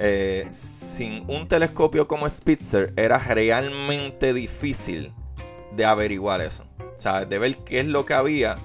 Eh, 0.00 0.46
sin 0.50 1.24
un 1.28 1.48
telescopio 1.48 2.06
como 2.06 2.28
Spitzer 2.28 2.92
era 2.96 3.18
realmente 3.18 4.32
difícil 4.32 5.12
de 5.72 5.84
averiguar 5.84 6.40
eso. 6.40 6.64
O 6.78 6.98
sea, 6.98 7.24
de 7.24 7.38
ver 7.38 7.58
qué 7.58 7.80
es 7.80 7.86
lo 7.86 8.06
que 8.06 8.14
había 8.14 8.58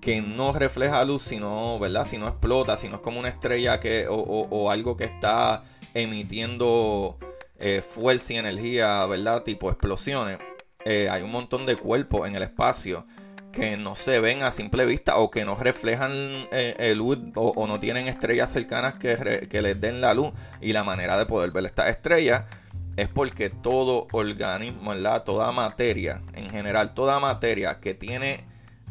que 0.00 0.22
no 0.22 0.52
refleja 0.52 1.04
luz, 1.04 1.22
sino, 1.22 1.78
¿verdad? 1.78 2.06
Si 2.06 2.18
no 2.18 2.28
explota, 2.28 2.76
si 2.76 2.88
no 2.88 2.96
es 2.96 3.00
como 3.00 3.18
una 3.18 3.28
estrella 3.28 3.80
que, 3.80 4.06
o, 4.08 4.70
algo 4.70 4.96
que 4.96 5.04
está 5.04 5.64
emitiendo 5.92 7.18
eh, 7.58 7.82
fuerza 7.86 8.34
y 8.34 8.36
energía, 8.36 9.04
¿verdad? 9.06 9.42
Tipo 9.42 9.70
explosiones. 9.70 10.38
Eh, 10.84 11.08
hay 11.10 11.22
un 11.22 11.32
montón 11.32 11.66
de 11.66 11.76
cuerpos 11.76 12.26
en 12.28 12.36
el 12.36 12.42
espacio 12.42 13.04
que 13.52 13.76
no 13.76 13.94
se 13.94 14.20
ven 14.20 14.42
a 14.42 14.50
simple 14.50 14.84
vista 14.86 15.16
o 15.16 15.30
que 15.30 15.44
no 15.44 15.56
reflejan 15.56 16.12
eh, 16.52 16.74
el 16.78 16.98
luz 16.98 17.18
o, 17.34 17.66
no 17.66 17.80
tienen 17.80 18.06
estrellas 18.06 18.50
cercanas 18.50 18.94
que, 18.94 19.46
que, 19.48 19.62
les 19.62 19.80
den 19.80 20.00
la 20.00 20.14
luz. 20.14 20.32
Y 20.60 20.72
la 20.72 20.84
manera 20.84 21.18
de 21.18 21.26
poder 21.26 21.50
ver 21.50 21.66
estas 21.66 21.88
estrellas 21.88 22.44
es 22.96 23.08
porque 23.08 23.50
todo 23.50 24.08
organismo, 24.12 24.90
¿verdad? 24.90 25.24
toda 25.24 25.52
materia, 25.52 26.20
en 26.34 26.50
general, 26.50 26.94
toda 26.94 27.20
materia 27.20 27.80
que 27.80 27.94
tiene 27.94 28.44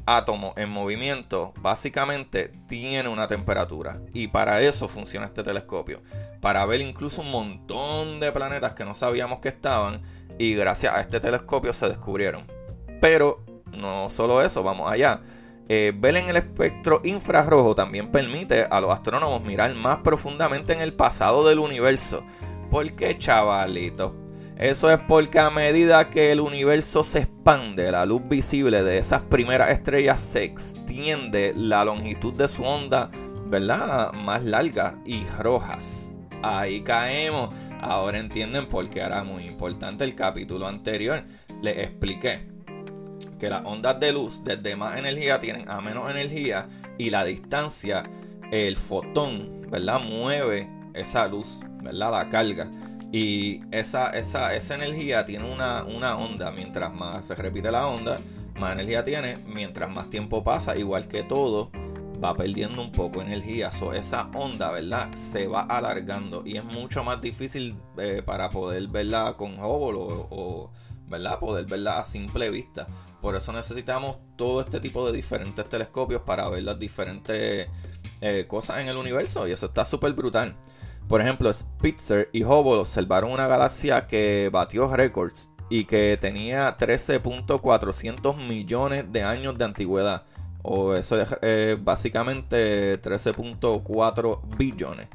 átomos 0.05 0.53
en 0.55 0.69
movimiento, 0.69 1.53
básicamente 1.59 2.53
tiene 2.67 3.09
una 3.09 3.27
temperatura. 3.27 3.99
Y 4.13 4.27
para 4.27 4.61
eso 4.61 4.87
funciona 4.87 5.25
este 5.25 5.43
telescopio. 5.43 6.01
Para 6.39 6.65
ver 6.65 6.81
incluso 6.81 7.21
un 7.21 7.31
montón 7.31 8.19
de 8.19 8.31
planetas 8.31 8.73
que 8.73 8.85
no 8.85 8.93
sabíamos 8.93 9.39
que 9.39 9.49
estaban. 9.49 10.01
Y 10.39 10.55
gracias 10.55 10.95
a 10.95 11.01
este 11.01 11.19
telescopio 11.19 11.73
se 11.73 11.89
descubrieron. 11.89 12.47
Pero 13.01 13.43
no 13.73 14.09
solo 14.09 14.41
eso, 14.41 14.63
vamos 14.63 14.91
allá. 14.91 15.21
Eh, 15.69 15.91
ver 15.95 16.15
en 16.15 16.29
el 16.29 16.37
espectro 16.37 17.01
infrarrojo 17.03 17.75
también 17.75 18.09
permite 18.09 18.65
a 18.69 18.79
los 18.79 18.91
astrónomos 18.91 19.43
mirar 19.43 19.73
más 19.75 19.97
profundamente 19.97 20.73
en 20.73 20.79
el 20.79 20.93
pasado 20.93 21.45
del 21.45 21.59
universo. 21.59 22.23
¿Por 22.69 22.93
qué, 22.93 23.17
chavalito? 23.17 24.15
Eso 24.57 24.89
es 24.89 24.99
porque 25.07 25.39
a 25.39 25.51
medida 25.51 26.09
que 26.09 26.31
el 26.31 26.39
universo 26.39 27.03
se 27.03 27.19
expande, 27.19 27.91
la 27.91 28.05
luz 28.05 28.21
visible 28.27 28.81
de 28.81 28.97
esas 28.97 29.21
primeras 29.21 29.69
estrellas 29.69 30.19
se 30.19 30.43
extiende 30.43 31.53
la 31.55 31.85
longitud 31.85 32.33
de 32.33 32.47
su 32.47 32.63
onda, 32.63 33.11
¿verdad? 33.45 34.13
Más 34.13 34.43
larga 34.45 34.99
y 35.05 35.23
rojas. 35.39 36.17
Ahí 36.41 36.81
caemos. 36.81 37.53
Ahora 37.81 38.17
entienden 38.17 38.67
por 38.67 38.89
qué 38.89 39.01
era 39.01 39.23
muy 39.23 39.45
importante 39.45 40.03
el 40.03 40.15
capítulo 40.15 40.65
anterior. 40.65 41.23
Les 41.61 41.77
expliqué 41.77 42.56
que 43.39 43.49
las 43.49 43.65
ondas 43.65 43.99
de 43.99 44.13
luz 44.13 44.41
desde 44.43 44.75
más 44.75 44.97
energía 44.97 45.39
tienen 45.39 45.69
a 45.69 45.81
menos 45.81 46.09
energía 46.09 46.67
y 46.97 47.09
la 47.09 47.23
distancia, 47.23 48.03
el 48.51 48.75
fotón, 48.75 49.67
¿verdad? 49.69 49.99
Mueve 50.01 50.69
esa 50.93 51.27
luz, 51.27 51.59
¿verdad? 51.81 52.11
La 52.11 52.29
carga. 52.29 52.69
Y 53.11 53.61
esa, 53.71 54.09
esa, 54.09 54.53
esa 54.53 54.75
energía 54.75 55.23
tiene 55.25 55.51
una, 55.51 55.83
una 55.83 56.17
onda. 56.17 56.51
Mientras 56.51 56.93
más 56.93 57.25
se 57.25 57.35
repite 57.35 57.71
la 57.71 57.87
onda, 57.87 58.19
más 58.59 58.73
energía 58.73 59.03
tiene. 59.03 59.37
Mientras 59.45 59.89
más 59.89 60.09
tiempo 60.09 60.43
pasa, 60.43 60.75
igual 60.75 61.07
que 61.07 61.23
todo, 61.23 61.71
va 62.23 62.35
perdiendo 62.35 62.81
un 62.81 62.91
poco 62.91 63.19
de 63.19 63.27
energía. 63.27 63.71
So, 63.71 63.93
esa 63.93 64.29
onda, 64.33 64.71
¿verdad? 64.71 65.13
Se 65.13 65.47
va 65.47 65.61
alargando. 65.61 66.43
Y 66.45 66.57
es 66.57 66.65
mucho 66.65 67.03
más 67.03 67.21
difícil 67.21 67.77
eh, 67.97 68.21
para 68.25 68.49
poder 68.49 68.87
verla 68.87 69.35
con 69.37 69.57
Hubble 69.57 69.97
o, 69.97 70.27
o, 70.29 70.71
¿verdad? 71.07 71.39
Poder 71.39 71.65
verla 71.65 71.99
a 71.99 72.03
simple 72.03 72.49
vista. 72.49 72.87
Por 73.27 73.35
eso 73.35 73.51
necesitamos 73.51 74.19
todo 74.37 74.61
este 74.61 74.79
tipo 74.79 75.05
de 75.05 75.11
diferentes 75.11 75.67
telescopios 75.67 76.21
para 76.21 76.47
ver 76.47 76.63
las 76.63 76.79
diferentes 76.79 77.67
eh, 78.21 78.45
cosas 78.47 78.79
en 78.79 78.87
el 78.87 78.95
universo. 78.95 79.45
Y 79.45 79.51
eso 79.51 79.65
está 79.65 79.83
súper 79.83 80.13
brutal. 80.13 80.55
Por 81.09 81.19
ejemplo, 81.19 81.51
Spitzer 81.51 82.29
y 82.31 82.45
Hubble 82.45 82.79
observaron 82.79 83.33
una 83.33 83.45
galaxia 83.47 84.07
que 84.07 84.49
batió 84.49 84.87
récords 84.95 85.49
y 85.69 85.83
que 85.83 86.17
tenía 86.17 86.77
13.400 86.77 88.37
millones 88.47 89.11
de 89.11 89.23
años 89.23 89.57
de 89.57 89.65
antigüedad. 89.65 90.23
O 90.63 90.95
eso 90.95 91.19
es 91.19 91.35
eh, 91.41 91.77
básicamente 91.77 93.01
13.4 93.01 94.39
billones. 94.57 95.09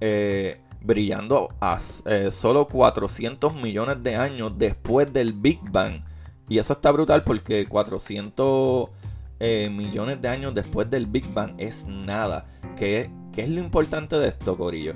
Eh, 0.00 0.60
brillando 0.80 1.48
a 1.60 1.80
solo 1.80 2.68
400 2.68 3.52
millones 3.52 4.00
de 4.04 4.14
años 4.14 4.52
después 4.56 5.12
del 5.12 5.32
Big 5.32 5.58
Bang. 5.72 6.05
Y 6.48 6.58
eso 6.58 6.74
está 6.74 6.92
brutal 6.92 7.24
porque 7.24 7.66
400 7.66 8.90
eh, 9.38 9.68
millones 9.70 10.20
de 10.20 10.28
años 10.28 10.54
después 10.54 10.88
del 10.88 11.06
Big 11.06 11.32
Bang 11.32 11.54
es 11.58 11.84
nada. 11.84 12.46
¿Qué, 12.76 13.10
es 13.36 13.50
lo 13.50 13.60
importante 13.60 14.18
de 14.18 14.28
esto, 14.28 14.56
Corillo? 14.56 14.94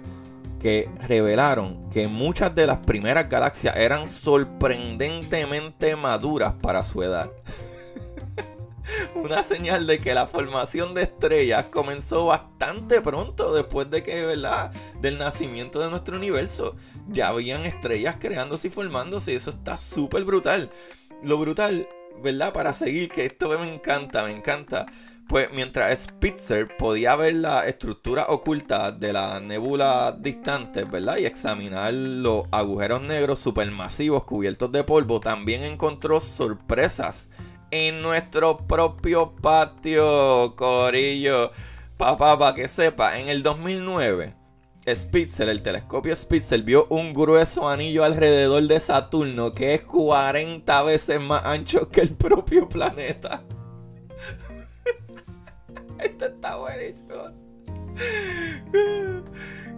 Que 0.59 0.89
revelaron 1.09 1.91
que 1.91 2.09
muchas 2.09 2.55
de 2.55 2.67
las 2.67 2.79
primeras 2.79 3.29
galaxias 3.29 3.77
eran 3.77 4.07
sorprendentemente 4.07 5.97
maduras 5.97 6.55
para 6.63 6.83
su 6.83 7.03
edad. 7.03 7.31
Una 9.15 9.43
señal 9.43 9.87
de 9.87 10.01
que 10.01 10.15
la 10.15 10.27
formación 10.27 10.95
de 10.95 11.03
estrellas 11.03 11.67
comenzó 11.71 12.27
bastante 12.27 13.01
pronto 13.01 13.55
después 13.55 13.91
de 13.91 14.03
que, 14.03 14.25
¿verdad? 14.25 14.73
Del 15.01 15.19
nacimiento 15.19 15.81
de 15.81 15.91
nuestro 15.91 16.17
universo. 16.17 16.77
Ya 17.09 17.29
habían 17.29 17.67
estrellas 17.67 18.17
creándose 18.19 18.69
y 18.69 18.71
formándose 18.71 19.33
y 19.33 19.37
eso 19.37 19.51
está 19.51 19.77
súper 19.77 20.25
brutal 20.25 20.71
lo 21.23 21.39
brutal, 21.39 21.89
¿verdad? 22.23 22.53
Para 22.53 22.73
seguir, 22.73 23.11
que 23.11 23.27
esto 23.27 23.49
me 23.59 23.73
encanta, 23.73 24.25
me 24.25 24.33
encanta. 24.33 24.87
Pues 25.29 25.49
mientras 25.53 26.03
Spitzer 26.03 26.77
podía 26.77 27.15
ver 27.15 27.37
la 27.37 27.67
estructura 27.69 28.27
oculta 28.29 28.91
de 28.91 29.13
la 29.13 29.39
nebula 29.39 30.17
distante, 30.19 30.83
¿verdad? 30.83 31.19
Y 31.19 31.25
examinar 31.25 31.95
los 31.95 32.47
agujeros 32.51 33.01
negros 33.03 33.39
supermasivos 33.39 34.25
cubiertos 34.25 34.73
de 34.73 34.83
polvo, 34.83 35.21
también 35.21 35.63
encontró 35.63 36.21
sorpresas 36.21 37.31
en 37.71 38.03
nuestro 38.03 38.67
propio 38.67 39.37
patio, 39.37 40.57
Corillo. 40.57 41.53
Papá, 41.97 42.37
para 42.37 42.57
que 42.57 42.67
sepa, 42.67 43.21
en 43.21 43.29
el 43.29 43.45
2009, 43.45 44.35
Spitzer, 44.89 45.49
el 45.49 45.63
telescopio 45.63 46.17
Spitzer, 46.17 46.63
vio 46.63 46.87
un 46.89 47.13
grueso 47.13 47.69
anillo 47.69 48.03
alrededor 48.03 48.63
de 48.63 48.81
Saturno 48.81 49.55
que 49.55 49.75
es 49.75 49.83
40 49.83 50.83
veces 50.85 51.21
más 51.21 51.45
ancho 51.45 51.89
que 51.89 52.01
el 52.01 52.11
propio 52.11 52.69
planeta. 52.69 53.45
Esto 55.99 56.25
está 56.25 56.57
buenísimo. 56.57 57.15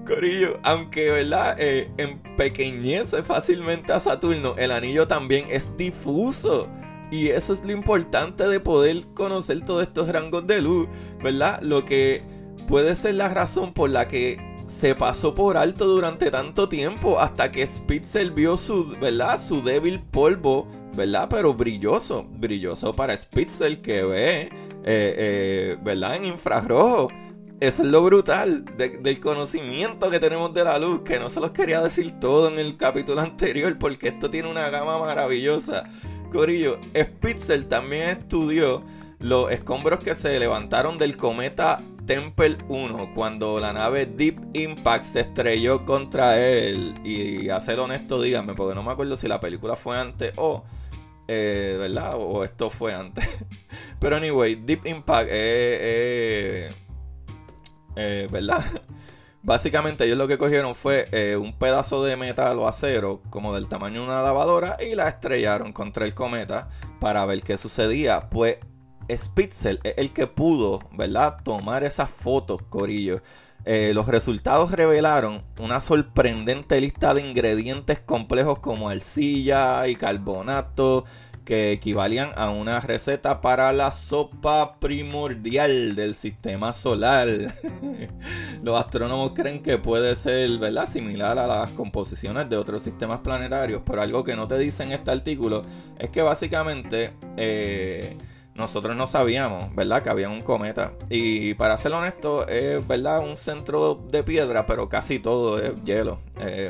Corillo, 0.06 0.58
aunque 0.62 1.10
verdad, 1.10 1.56
eh, 1.58 1.90
empequeñece 1.96 3.22
fácilmente 3.22 3.92
a 3.92 4.00
Saturno, 4.00 4.54
el 4.56 4.70
anillo 4.70 5.06
también 5.06 5.46
es 5.48 5.76
difuso. 5.76 6.68
Y 7.10 7.28
eso 7.28 7.52
es 7.52 7.64
lo 7.64 7.72
importante 7.72 8.48
de 8.48 8.58
poder 8.58 9.06
conocer 9.14 9.62
todos 9.64 9.82
estos 9.82 10.08
rangos 10.08 10.46
de 10.46 10.62
luz, 10.62 10.88
¿verdad? 11.22 11.60
Lo 11.60 11.84
que 11.84 12.22
puede 12.68 12.96
ser 12.96 13.16
la 13.16 13.28
razón 13.28 13.74
por 13.74 13.90
la 13.90 14.08
que 14.08 14.51
se 14.66 14.94
pasó 14.94 15.34
por 15.34 15.56
alto 15.56 15.86
durante 15.86 16.30
tanto 16.30 16.68
tiempo 16.68 17.18
hasta 17.20 17.50
que 17.50 17.66
Spitzer 17.66 18.30
vio 18.30 18.56
su, 18.56 18.96
¿verdad? 19.00 19.40
Su 19.40 19.62
débil 19.62 20.00
polvo, 20.00 20.68
¿verdad? 20.94 21.28
Pero 21.28 21.54
brilloso, 21.54 22.24
brilloso 22.24 22.94
para 22.94 23.18
Spitzer 23.18 23.80
que 23.80 24.04
ve, 24.04 24.40
eh, 24.42 24.50
eh, 24.84 25.78
¿verdad? 25.82 26.16
En 26.16 26.26
infrarrojo. 26.26 27.08
Eso 27.60 27.84
es 27.84 27.88
lo 27.90 28.02
brutal 28.02 28.64
del 28.76 29.20
conocimiento 29.20 30.10
que 30.10 30.18
tenemos 30.18 30.52
de 30.52 30.64
la 30.64 30.80
luz, 30.80 31.02
que 31.04 31.20
no 31.20 31.30
se 31.30 31.38
los 31.38 31.52
quería 31.52 31.80
decir 31.80 32.10
todo 32.18 32.48
en 32.48 32.58
el 32.58 32.76
capítulo 32.76 33.20
anterior, 33.20 33.78
porque 33.78 34.08
esto 34.08 34.28
tiene 34.28 34.50
una 34.50 34.68
gama 34.68 34.98
maravillosa. 34.98 35.84
Corillo, 36.32 36.80
Spitzer 36.96 37.62
también 37.64 38.18
estudió 38.18 38.82
los 39.20 39.52
escombros 39.52 40.00
que 40.00 40.14
se 40.16 40.36
levantaron 40.40 40.98
del 40.98 41.16
cometa 41.16 41.80
Temple 42.06 42.58
1 42.68 43.14
cuando 43.14 43.60
la 43.60 43.72
nave 43.72 44.06
Deep 44.06 44.54
Impact 44.54 45.04
se 45.04 45.20
estrelló 45.20 45.84
contra 45.84 46.38
él. 46.38 46.94
Y 47.04 47.48
a 47.48 47.60
ser 47.60 47.78
honesto, 47.80 48.20
díganme, 48.20 48.54
porque 48.54 48.74
no 48.74 48.82
me 48.82 48.92
acuerdo 48.92 49.16
si 49.16 49.28
la 49.28 49.40
película 49.40 49.76
fue 49.76 49.98
antes 49.98 50.32
o. 50.36 50.64
Eh, 51.28 51.76
¿Verdad? 51.78 52.14
O 52.16 52.44
esto 52.44 52.70
fue 52.70 52.94
antes. 52.94 53.26
Pero 54.00 54.16
anyway, 54.16 54.54
Deep 54.56 54.86
Impact 54.86 55.28
es. 55.30 56.74
Eh, 57.96 58.28
¿Verdad? 58.30 58.64
Básicamente 59.44 60.04
ellos 60.04 60.18
lo 60.18 60.28
que 60.28 60.38
cogieron 60.38 60.76
fue 60.76 61.08
eh, 61.10 61.36
un 61.36 61.52
pedazo 61.58 62.04
de 62.04 62.16
metal 62.16 62.58
o 62.60 62.68
acero 62.68 63.22
como 63.28 63.52
del 63.54 63.66
tamaño 63.66 64.02
de 64.02 64.06
una 64.06 64.22
lavadora 64.22 64.76
y 64.80 64.94
la 64.94 65.08
estrellaron 65.08 65.72
contra 65.72 66.04
el 66.06 66.14
cometa 66.14 66.68
para 67.00 67.26
ver 67.26 67.42
qué 67.42 67.58
sucedía. 67.58 68.30
Pues 68.30 68.58
Spitzel 69.10 69.80
es 69.84 69.94
el 69.96 70.12
que 70.12 70.26
pudo, 70.26 70.80
¿verdad? 70.92 71.38
Tomar 71.42 71.84
esas 71.84 72.10
fotos, 72.10 72.62
Corillo. 72.68 73.22
Eh, 73.64 73.92
los 73.94 74.08
resultados 74.08 74.72
revelaron 74.72 75.44
una 75.60 75.78
sorprendente 75.78 76.80
lista 76.80 77.14
de 77.14 77.22
ingredientes 77.22 78.00
complejos 78.00 78.58
como 78.58 78.88
arcilla 78.88 79.86
y 79.86 79.94
carbonato, 79.94 81.04
que 81.44 81.72
equivalían 81.72 82.30
a 82.36 82.50
una 82.50 82.80
receta 82.80 83.40
para 83.40 83.72
la 83.72 83.90
sopa 83.90 84.78
primordial 84.78 85.94
del 85.94 86.14
sistema 86.14 86.72
solar. 86.72 87.28
Los 88.62 88.78
astrónomos 88.78 89.32
creen 89.34 89.60
que 89.60 89.78
puede 89.78 90.14
ser 90.16 90.58
¿verdad? 90.58 90.88
similar 90.88 91.38
a 91.38 91.46
las 91.46 91.70
composiciones 91.70 92.48
de 92.48 92.56
otros 92.56 92.82
sistemas 92.82 93.20
planetarios, 93.20 93.82
pero 93.84 94.02
algo 94.02 94.22
que 94.22 94.36
no 94.36 94.46
te 94.46 94.58
dice 94.58 94.84
en 94.84 94.92
este 94.92 95.10
artículo 95.10 95.62
es 95.98 96.10
que 96.10 96.22
básicamente 96.22 97.12
eh, 97.36 98.16
nosotros 98.54 98.96
no 98.96 99.06
sabíamos, 99.06 99.74
¿verdad? 99.74 100.02
Que 100.02 100.10
había 100.10 100.28
un 100.28 100.42
cometa. 100.42 100.92
Y 101.08 101.54
para 101.54 101.76
ser 101.76 101.92
honesto, 101.92 102.46
es, 102.48 102.86
¿verdad? 102.86 103.20
Un 103.26 103.36
centro 103.36 103.94
de 103.94 104.22
piedra, 104.22 104.66
pero 104.66 104.88
casi 104.88 105.18
todo 105.18 105.58
es 105.58 105.72
hielo, 105.84 106.18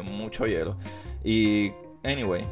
mucho 0.04 0.46
hielo. 0.46 0.76
Y, 1.24 1.72
anyway, 2.04 2.44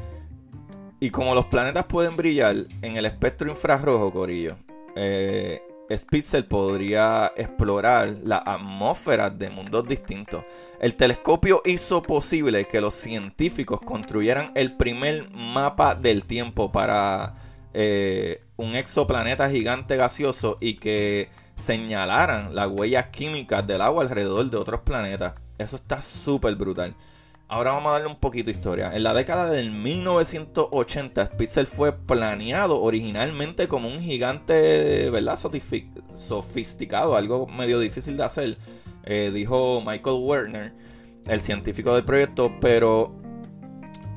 y 1.02 1.08
como 1.10 1.34
los 1.34 1.46
planetas 1.46 1.84
pueden 1.84 2.14
brillar 2.14 2.56
en 2.82 2.96
el 2.96 3.06
espectro 3.06 3.49
infrarrojo, 3.49 4.12
Corillo, 4.12 4.56
eh, 4.94 5.62
Spitzer 5.96 6.46
podría 6.46 7.32
explorar 7.36 8.16
la 8.23 8.36
atmósfera 8.36 9.30
de 9.30 9.49
mundos 9.49 9.88
distintos. 9.88 10.45
El 10.78 10.95
telescopio 10.95 11.62
hizo 11.64 12.02
posible 12.02 12.66
que 12.66 12.82
los 12.82 12.95
científicos 12.95 13.80
construyeran 13.80 14.52
el 14.54 14.76
primer 14.76 15.30
mapa 15.30 15.95
del 15.95 16.25
tiempo 16.26 16.71
para 16.71 17.34
eh, 17.73 18.45
un 18.60 18.75
exoplaneta 18.75 19.49
gigante 19.49 19.96
gaseoso 19.96 20.58
y 20.60 20.75
que 20.75 21.30
señalaran 21.56 22.54
las 22.54 22.68
huellas 22.68 23.06
químicas 23.06 23.66
del 23.66 23.80
agua 23.80 24.02
alrededor 24.02 24.50
de 24.50 24.56
otros 24.58 24.80
planetas. 24.80 25.34
Eso 25.58 25.76
está 25.76 26.02
súper 26.02 26.56
brutal. 26.56 26.94
Ahora 27.49 27.73
vamos 27.73 27.88
a 27.88 27.92
darle 27.94 28.06
un 28.06 28.16
poquito 28.16 28.46
de 28.46 28.52
historia. 28.52 28.94
En 28.94 29.02
la 29.02 29.12
década 29.12 29.50
del 29.50 29.73
1980, 29.73 31.25
Spitzer 31.25 31.66
fue 31.66 31.92
planeado 31.92 32.80
originalmente 32.80 33.66
como 33.66 33.88
un 33.88 33.99
gigante, 33.99 35.10
¿verdad? 35.10 35.36
Sofisticado, 36.12 37.16
algo 37.16 37.46
medio 37.46 37.80
difícil 37.80 38.16
de 38.16 38.25
hacer, 38.25 38.58
eh, 39.04 39.32
dijo 39.34 39.82
Michael 39.84 40.18
Werner, 40.20 40.75
el 41.26 41.40
científico 41.40 41.94
del 41.94 42.04
proyecto, 42.04 42.52
pero 42.60 43.20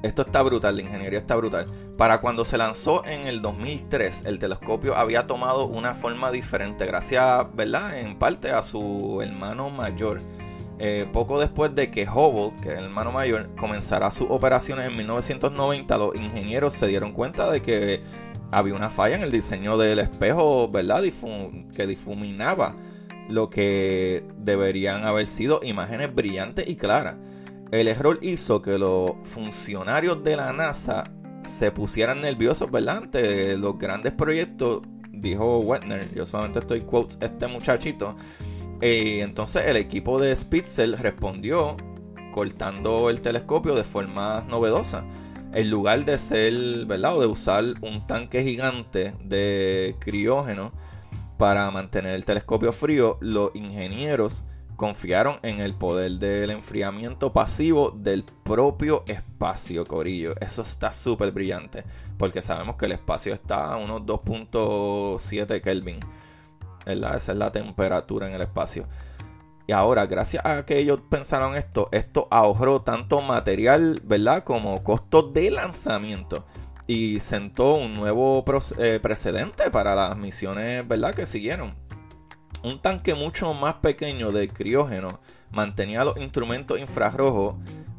esto 0.03 0.21
está 0.21 0.41
brutal, 0.41 0.75
la 0.75 0.81
ingeniería 0.81 1.17
está 1.17 1.35
brutal. 1.35 1.65
Para 1.97 2.19
cuando 2.19 2.43
se 2.43 2.57
lanzó 2.57 3.05
en 3.05 3.25
el 3.25 3.41
2003, 3.41 4.23
el 4.25 4.37
telescopio 4.37 4.95
había 4.95 5.27
tomado 5.27 5.65
una 5.65 5.95
forma 5.95 6.29
diferente, 6.29 6.85
gracias, 6.85 7.47
¿verdad? 7.55 7.97
En 7.97 8.19
parte 8.19 8.51
a 8.51 8.61
su 8.61 9.21
hermano 9.23 9.69
mayor. 9.69 10.21
Eh, 10.79 11.07
poco 11.13 11.39
después 11.39 11.73
de 11.73 11.89
que 11.89 12.05
Hubble, 12.07 12.59
que 12.61 12.73
es 12.73 12.77
el 12.79 12.85
hermano 12.85 13.13
mayor, 13.13 13.49
comenzara 13.55 14.11
sus 14.11 14.27
operaciones 14.29 14.87
en 14.87 14.97
1990, 14.97 15.97
los 15.97 16.15
ingenieros 16.15 16.73
se 16.73 16.87
dieron 16.87 17.13
cuenta 17.13 17.49
de 17.49 17.61
que 17.61 18.01
había 18.51 18.75
una 18.75 18.89
falla 18.89 19.15
en 19.15 19.21
el 19.21 19.31
diseño 19.31 19.77
del 19.77 19.99
espejo, 19.99 20.67
¿verdad? 20.67 21.01
que 21.73 21.87
difuminaba 21.87 22.75
lo 23.29 23.49
que 23.49 24.25
deberían 24.37 25.05
haber 25.05 25.27
sido 25.27 25.61
imágenes 25.63 26.13
brillantes 26.13 26.67
y 26.67 26.75
claras. 26.75 27.17
El 27.73 27.87
error 27.87 28.19
hizo 28.21 28.61
que 28.61 28.77
los 28.77 29.13
funcionarios 29.23 30.23
de 30.23 30.35
la 30.35 30.53
NASA 30.53 31.05
se 31.41 31.71
pusieran 31.71 32.21
nerviosos, 32.21 32.69
¿verdad? 32.69 32.97
Ante 32.97 33.57
los 33.57 33.79
grandes 33.79 34.11
proyectos, 34.11 34.83
dijo 35.11 35.57
Wetner, 35.57 36.13
yo 36.13 36.23
solamente 36.23 36.59
estoy 36.59 36.81
quotes 36.81 37.17
este 37.19 37.47
muchachito 37.47 38.15
y 38.79 39.21
entonces 39.21 39.65
el 39.65 39.77
equipo 39.77 40.19
de 40.19 40.35
Spitzer 40.35 40.91
respondió 41.01 41.75
cortando 42.31 43.09
el 43.09 43.21
telescopio 43.21 43.73
de 43.73 43.83
forma 43.83 44.45
novedosa. 44.47 45.03
En 45.51 45.71
lugar 45.71 46.05
de 46.05 46.19
ser, 46.19 46.85
¿verdad? 46.85 47.17
O 47.17 47.21
de 47.21 47.27
usar 47.27 47.63
un 47.81 48.05
tanque 48.05 48.43
gigante 48.43 49.15
de 49.23 49.95
criógeno 49.97 50.73
para 51.39 51.71
mantener 51.71 52.13
el 52.13 52.23
telescopio 52.23 52.71
frío, 52.71 53.17
los 53.19 53.49
ingenieros 53.55 54.45
confiaron 54.83 55.39
en 55.43 55.61
el 55.61 55.75
poder 55.75 56.11
del 56.19 56.49
enfriamiento 56.49 57.31
pasivo 57.31 57.91
del 57.91 58.25
propio 58.25 59.05
espacio, 59.07 59.85
Corillo. 59.85 60.35
Eso 60.41 60.61
está 60.61 60.91
súper 60.91 61.31
brillante, 61.31 61.85
porque 62.17 62.41
sabemos 62.41 62.75
que 62.75 62.87
el 62.87 62.91
espacio 62.91 63.33
está 63.33 63.71
a 63.71 63.77
unos 63.77 64.01
2.7 64.01 65.61
Kelvin. 65.61 66.01
Esa 66.85 67.15
es 67.15 67.37
la 67.37 67.49
temperatura 67.53 68.27
en 68.27 68.33
el 68.33 68.41
espacio. 68.41 68.85
Y 69.67 69.71
ahora, 69.71 70.05
gracias 70.05 70.45
a 70.45 70.65
que 70.65 70.79
ellos 70.79 70.99
pensaron 71.09 71.55
esto, 71.55 71.87
esto 71.93 72.27
ahorró 72.29 72.81
tanto 72.81 73.21
material, 73.21 74.01
¿verdad? 74.03 74.43
Como 74.43 74.83
costos 74.83 75.31
de 75.33 75.49
lanzamiento. 75.49 76.45
Y 76.87 77.21
sentó 77.21 77.75
un 77.75 77.93
nuevo 77.93 78.43
eh, 78.79 78.99
precedente 79.01 79.71
para 79.71 79.95
las 79.95 80.17
misiones, 80.17 80.85
¿verdad? 80.85 81.13
Que 81.13 81.25
siguieron. 81.25 81.73
Un 82.63 82.81
tanque 82.81 83.13
mucho 83.13 83.53
más 83.53 83.75
pequeño 83.75 84.31
de 84.31 84.47
criógeno 84.47 85.19
mantenía 85.51 86.05
los 86.05 86.17
instrumentos 86.17 86.79
infrarrojos 86.79 87.55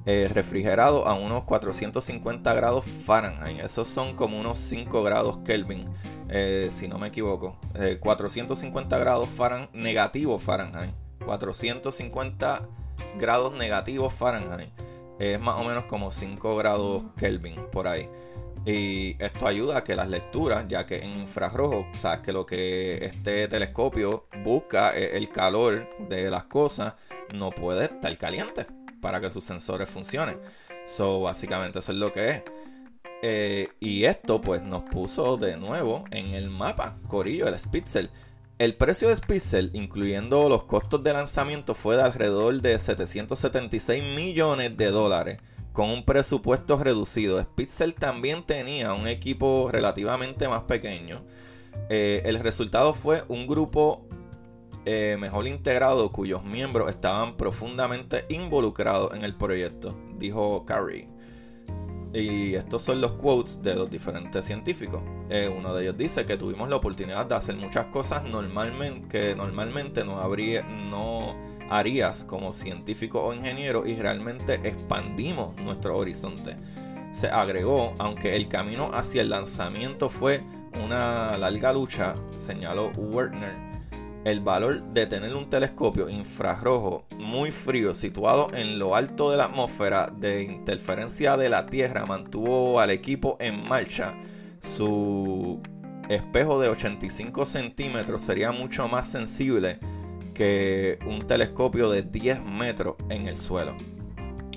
eh, 0.06 0.30
refrigerados 0.32 1.06
a 1.06 1.12
unos 1.12 1.44
450 1.44 2.54
grados 2.54 2.84
Fahrenheit. 2.84 3.60
Esos 3.60 3.88
son 3.88 4.14
como 4.16 4.40
unos 4.40 4.58
5 4.58 5.02
grados 5.02 5.38
Kelvin. 5.44 5.84
Eh, 6.30 6.68
si 6.70 6.88
no 6.88 6.98
me 6.98 7.08
equivoco, 7.08 7.58
450 8.00 8.96
eh, 8.96 9.00
grados 9.00 9.28
Fahrenheit, 9.28 9.70
negativo 9.74 10.38
Fahrenheit. 10.38 10.94
450 11.24 12.68
grados 13.18 13.52
negativos 13.52 14.14
Fahrenheit. 14.14 14.70
Es 15.18 15.38
más 15.40 15.56
o 15.56 15.64
menos 15.64 15.84
como 15.84 16.10
5 16.10 16.56
grados 16.56 17.04
Kelvin 17.16 17.66
por 17.70 17.86
ahí. 17.86 18.08
Y 18.66 19.22
esto 19.22 19.46
ayuda 19.46 19.78
a 19.78 19.84
que 19.84 19.94
las 19.94 20.08
lecturas, 20.08 20.64
ya 20.68 20.86
que 20.86 20.98
en 20.98 21.20
infrarrojo, 21.20 21.86
sabes 21.92 22.20
que 22.20 22.32
lo 22.32 22.46
que 22.46 23.04
este 23.04 23.46
telescopio 23.48 24.26
busca 24.42 24.96
es 24.96 25.14
el 25.14 25.28
calor 25.28 25.88
de 26.08 26.30
las 26.30 26.44
cosas, 26.44 26.94
no 27.34 27.50
puede 27.50 27.84
estar 27.84 28.16
caliente 28.16 28.66
para 29.02 29.20
que 29.20 29.30
sus 29.30 29.44
sensores 29.44 29.88
funcionen. 29.88 30.38
So, 30.86 31.20
básicamente 31.20 31.78
eso 31.78 31.92
es 31.92 31.98
lo 31.98 32.10
que 32.10 32.30
es. 32.30 32.42
Eh, 33.22 33.68
y 33.80 34.04
esto 34.04 34.40
pues 34.40 34.62
nos 34.62 34.84
puso 34.84 35.36
de 35.36 35.56
nuevo 35.56 36.04
en 36.10 36.32
el 36.34 36.50
mapa, 36.50 36.96
Corillo, 37.08 37.46
el 37.48 37.58
Spitzel. 37.58 38.10
El 38.58 38.76
precio 38.76 39.08
de 39.08 39.16
Spitzer, 39.16 39.70
incluyendo 39.72 40.48
los 40.48 40.64
costos 40.64 41.02
de 41.02 41.12
lanzamiento, 41.12 41.74
fue 41.74 41.96
de 41.96 42.02
alrededor 42.02 42.60
de 42.60 42.78
776 42.78 44.02
millones 44.14 44.76
de 44.76 44.90
dólares, 44.90 45.38
con 45.74 45.90
un 45.90 46.04
presupuesto 46.04 46.78
reducido. 46.82 47.42
Spitzer 47.42 47.92
también 47.92 48.46
tenía 48.46 48.94
un 48.94 49.08
equipo 49.08 49.68
relativamente 49.72 50.48
más 50.48 50.62
pequeño. 50.62 51.22
Eh, 51.90 52.22
el 52.24 52.38
resultado 52.38 52.94
fue 52.94 53.24
un 53.26 53.48
grupo 53.48 54.06
eh, 54.86 55.16
mejor 55.18 55.48
integrado 55.48 56.12
cuyos 56.12 56.44
miembros 56.44 56.88
estaban 56.88 57.36
profundamente 57.36 58.24
involucrados 58.28 59.14
en 59.14 59.24
el 59.24 59.34
proyecto, 59.34 59.98
dijo 60.16 60.64
Carey. 60.64 61.08
Y 62.12 62.54
estos 62.54 62.82
son 62.82 63.00
los 63.00 63.14
quotes 63.14 63.60
de 63.60 63.74
los 63.74 63.90
diferentes 63.90 64.44
científicos. 64.44 65.02
Eh, 65.28 65.52
uno 65.52 65.74
de 65.74 65.82
ellos 65.82 65.96
dice 65.96 66.24
que 66.24 66.36
tuvimos 66.36 66.68
la 66.68 66.76
oportunidad 66.76 67.26
de 67.26 67.34
hacer 67.34 67.56
muchas 67.56 67.86
cosas 67.86 68.22
que 68.22 69.34
normalmente 69.34 70.04
no, 70.04 70.20
habría, 70.20 70.62
harías 71.70 72.24
como 72.24 72.52
científico 72.52 73.22
o 73.22 73.34
ingeniero 73.34 73.86
y 73.86 73.96
realmente 73.96 74.60
expandimos 74.64 75.56
nuestro 75.56 75.96
horizonte. 75.96 76.56
Se 77.12 77.28
agregó, 77.28 77.94
aunque 77.98 78.36
el 78.36 78.48
camino 78.48 78.90
hacia 78.92 79.22
el 79.22 79.30
lanzamiento 79.30 80.08
fue 80.08 80.42
una 80.82 81.38
larga 81.38 81.72
lucha, 81.72 82.16
señaló 82.36 82.90
Werner, 82.96 83.54
el 84.24 84.40
valor 84.40 84.82
de 84.92 85.06
tener 85.06 85.36
un 85.36 85.48
telescopio 85.48 86.08
infrarrojo 86.08 87.04
muy 87.18 87.50
frío 87.50 87.94
situado 87.94 88.48
en 88.54 88.78
lo 88.78 88.96
alto 88.96 89.30
de 89.30 89.36
la 89.36 89.44
atmósfera 89.44 90.12
de 90.16 90.42
interferencia 90.42 91.36
de 91.36 91.50
la 91.50 91.66
Tierra 91.66 92.06
mantuvo 92.06 92.80
al 92.80 92.90
equipo 92.90 93.36
en 93.38 93.68
marcha. 93.68 94.14
Su 94.60 95.60
espejo 96.08 96.58
de 96.58 96.68
85 96.70 97.44
centímetros 97.44 98.22
sería 98.22 98.50
mucho 98.50 98.88
más 98.88 99.06
sensible 99.06 99.78
que 100.34 100.98
un 101.06 101.26
telescopio 101.26 101.90
de 101.90 102.02
10 102.02 102.44
metros 102.44 102.96
en 103.08 103.26
el 103.26 103.38
suelo. 103.38 103.76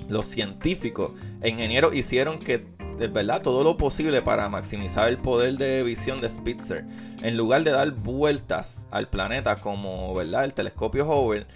Los 0.08 0.26
científicos 0.26 1.12
e 1.40 1.48
ingenieros 1.48 1.94
hicieron 1.94 2.38
que 2.38 2.66
¿verdad? 3.06 3.42
todo 3.42 3.62
lo 3.62 3.76
posible 3.76 4.22
para 4.22 4.48
maximizar 4.48 5.08
el 5.08 5.18
poder 5.18 5.56
de 5.56 5.82
visión 5.84 6.20
de 6.20 6.28
Spitzer. 6.28 6.84
En 7.22 7.36
lugar 7.36 7.62
de 7.62 7.70
dar 7.70 7.92
vueltas 7.92 8.86
al 8.90 9.08
planeta 9.08 9.56
como 9.56 10.12
¿verdad? 10.14 10.44
el 10.44 10.54
telescopio 10.54 11.06
Hubble, 11.06 11.46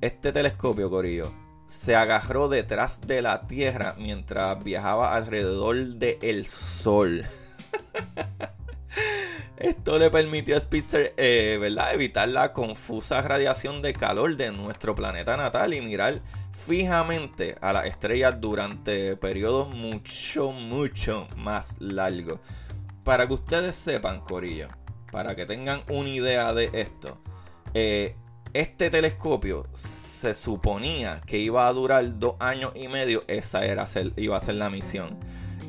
este 0.00 0.32
telescopio, 0.32 0.88
Corillo, 0.88 1.34
se 1.66 1.94
agarró 1.94 2.48
detrás 2.48 3.00
de 3.02 3.20
la 3.20 3.46
Tierra 3.46 3.94
mientras 3.98 4.62
viajaba 4.64 5.14
alrededor 5.14 5.76
del 5.76 6.46
Sol. 6.46 7.24
Esto 9.58 9.98
le 9.98 10.08
permitió 10.08 10.56
a 10.56 10.60
Spitzer 10.60 11.14
eh, 11.16 11.58
¿verdad? 11.60 11.92
evitar 11.92 12.28
la 12.28 12.52
confusa 12.52 13.20
radiación 13.22 13.82
de 13.82 13.92
calor 13.92 14.36
de 14.36 14.52
nuestro 14.52 14.94
planeta 14.94 15.36
natal 15.36 15.74
y 15.74 15.80
mirar 15.80 16.22
fijamente 16.52 17.56
a 17.60 17.72
las 17.72 17.86
estrellas 17.86 18.36
durante 18.40 19.16
periodos 19.16 19.68
mucho, 19.68 20.52
mucho 20.52 21.26
más 21.36 21.74
largos. 21.80 22.38
Para 23.02 23.26
que 23.26 23.34
ustedes 23.34 23.74
sepan, 23.74 24.20
Corillo, 24.20 24.68
para 25.10 25.34
que 25.34 25.44
tengan 25.44 25.82
una 25.90 26.08
idea 26.08 26.54
de 26.54 26.70
esto, 26.72 27.20
eh, 27.74 28.14
este 28.52 28.90
telescopio 28.90 29.66
se 29.74 30.34
suponía 30.34 31.20
que 31.26 31.38
iba 31.38 31.66
a 31.66 31.72
durar 31.72 32.16
dos 32.20 32.36
años 32.38 32.74
y 32.76 32.86
medio, 32.86 33.24
esa 33.26 33.64
era 33.64 33.86
iba 34.14 34.36
a 34.36 34.40
ser 34.40 34.54
la 34.54 34.70
misión. 34.70 35.18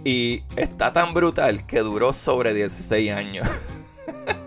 Y 0.05 0.43
está 0.55 0.93
tan 0.93 1.15
brutal 1.15 1.65
que 1.65 1.79
duró 1.79 2.13
sobre 2.13 2.53
16 2.53 3.11
años. 3.11 3.47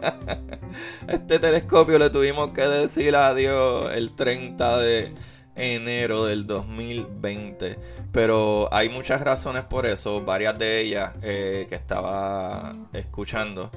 este 1.08 1.38
telescopio 1.38 1.98
le 1.98 2.10
tuvimos 2.10 2.50
que 2.50 2.62
decir 2.62 3.14
adiós 3.16 3.90
el 3.94 4.14
30 4.14 4.78
de 4.78 5.14
enero 5.54 6.24
del 6.24 6.46
2020. 6.46 7.78
Pero 8.10 8.68
hay 8.72 8.88
muchas 8.88 9.20
razones 9.20 9.64
por 9.64 9.86
eso. 9.86 10.22
Varias 10.22 10.58
de 10.58 10.80
ellas 10.80 11.12
eh, 11.22 11.66
que 11.68 11.74
estaba 11.74 12.74
escuchando 12.92 13.70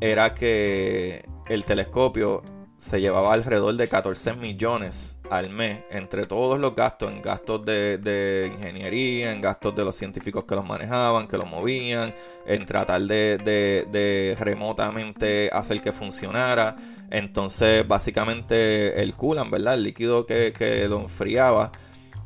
era 0.00 0.34
que 0.34 1.24
el 1.48 1.64
telescopio 1.64 2.42
se 2.78 3.00
llevaba 3.00 3.32
alrededor 3.34 3.74
de 3.74 3.88
14 3.88 4.34
millones 4.34 5.18
al 5.30 5.50
mes 5.50 5.82
entre 5.90 6.26
todos 6.26 6.60
los 6.60 6.76
gastos, 6.76 7.10
en 7.10 7.20
gastos 7.20 7.64
de, 7.64 8.50
ingeniería, 8.54 9.32
en 9.32 9.40
gastos 9.40 9.74
de 9.74 9.84
los 9.84 9.96
científicos 9.96 10.44
que 10.44 10.54
los 10.54 10.64
manejaban, 10.64 11.26
que 11.26 11.36
los 11.36 11.48
movían, 11.48 12.14
en 12.46 12.64
tratar 12.64 13.02
de, 13.02 14.36
remotamente 14.38 15.50
hacer 15.52 15.80
que 15.80 15.90
funcionara. 15.90 16.76
Entonces, 17.10 17.86
básicamente, 17.86 19.02
el 19.02 19.14
coolant, 19.16 19.50
¿verdad? 19.50 19.74
El 19.74 19.82
líquido 19.82 20.24
que, 20.24 20.86
lo 20.88 21.00
enfriaba. 21.00 21.72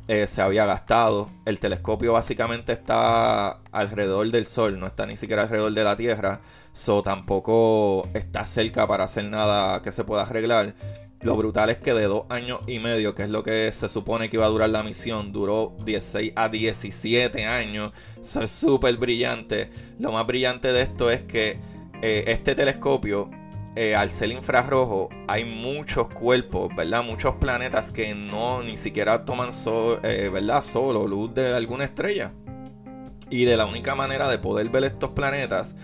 Eh, 0.07 0.27
se 0.27 0.41
había 0.41 0.65
gastado. 0.65 1.29
El 1.45 1.59
telescopio 1.59 2.13
básicamente 2.13 2.73
está 2.73 3.61
alrededor 3.71 4.29
del 4.31 4.45
Sol, 4.45 4.79
no 4.79 4.85
está 4.85 5.05
ni 5.05 5.15
siquiera 5.15 5.43
alrededor 5.43 5.73
de 5.73 5.83
la 5.83 5.95
Tierra. 5.95 6.41
So 6.73 7.03
tampoco 7.03 8.09
está 8.13 8.45
cerca 8.45 8.85
para 8.87 9.05
hacer 9.05 9.25
nada 9.25 9.81
que 9.81 9.91
se 9.91 10.03
pueda 10.03 10.23
arreglar. 10.23 10.75
Lo 11.21 11.37
brutal 11.37 11.69
es 11.69 11.77
que 11.77 11.93
de 11.93 12.03
dos 12.03 12.25
años 12.27 12.59
y 12.67 12.79
medio, 12.79 13.15
que 13.15 13.23
es 13.23 13.29
lo 13.29 13.43
que 13.43 13.71
se 13.71 13.87
supone 13.87 14.29
que 14.29 14.35
iba 14.35 14.45
a 14.45 14.49
durar 14.49 14.69
la 14.69 14.83
misión, 14.83 15.31
duró 15.31 15.73
16 15.85 16.33
a 16.35 16.49
17 16.49 17.45
años. 17.45 17.93
Eso 18.19 18.41
es 18.41 18.51
súper 18.51 18.97
brillante. 18.97 19.69
Lo 19.99 20.11
más 20.11 20.27
brillante 20.27 20.73
de 20.73 20.81
esto 20.81 21.09
es 21.09 21.21
que 21.21 21.61
eh, 22.01 22.25
este 22.27 22.55
telescopio, 22.55 23.31
eh, 23.75 23.95
al 23.95 24.09
ser 24.11 24.31
infrarrojo, 24.31 25.09
hay 25.27 25.45
muchos 25.45 26.07
cuerpos, 26.07 26.69
¿verdad? 26.75 27.03
Muchos 27.03 27.35
planetas 27.35 27.91
que 27.91 28.13
no 28.13 28.61
ni 28.61 28.77
siquiera 28.77 29.25
toman 29.25 29.51
sol, 29.51 29.99
eh, 30.03 30.29
¿verdad? 30.31 30.61
Solo 30.61 31.07
luz 31.07 31.33
de 31.33 31.55
alguna 31.55 31.85
estrella. 31.85 32.33
Y 33.29 33.45
de 33.45 33.57
la 33.57 33.65
única 33.65 33.95
manera 33.95 34.29
de 34.29 34.37
poder 34.37 34.69
ver 34.69 34.83
estos 34.83 35.11
planetas 35.11 35.75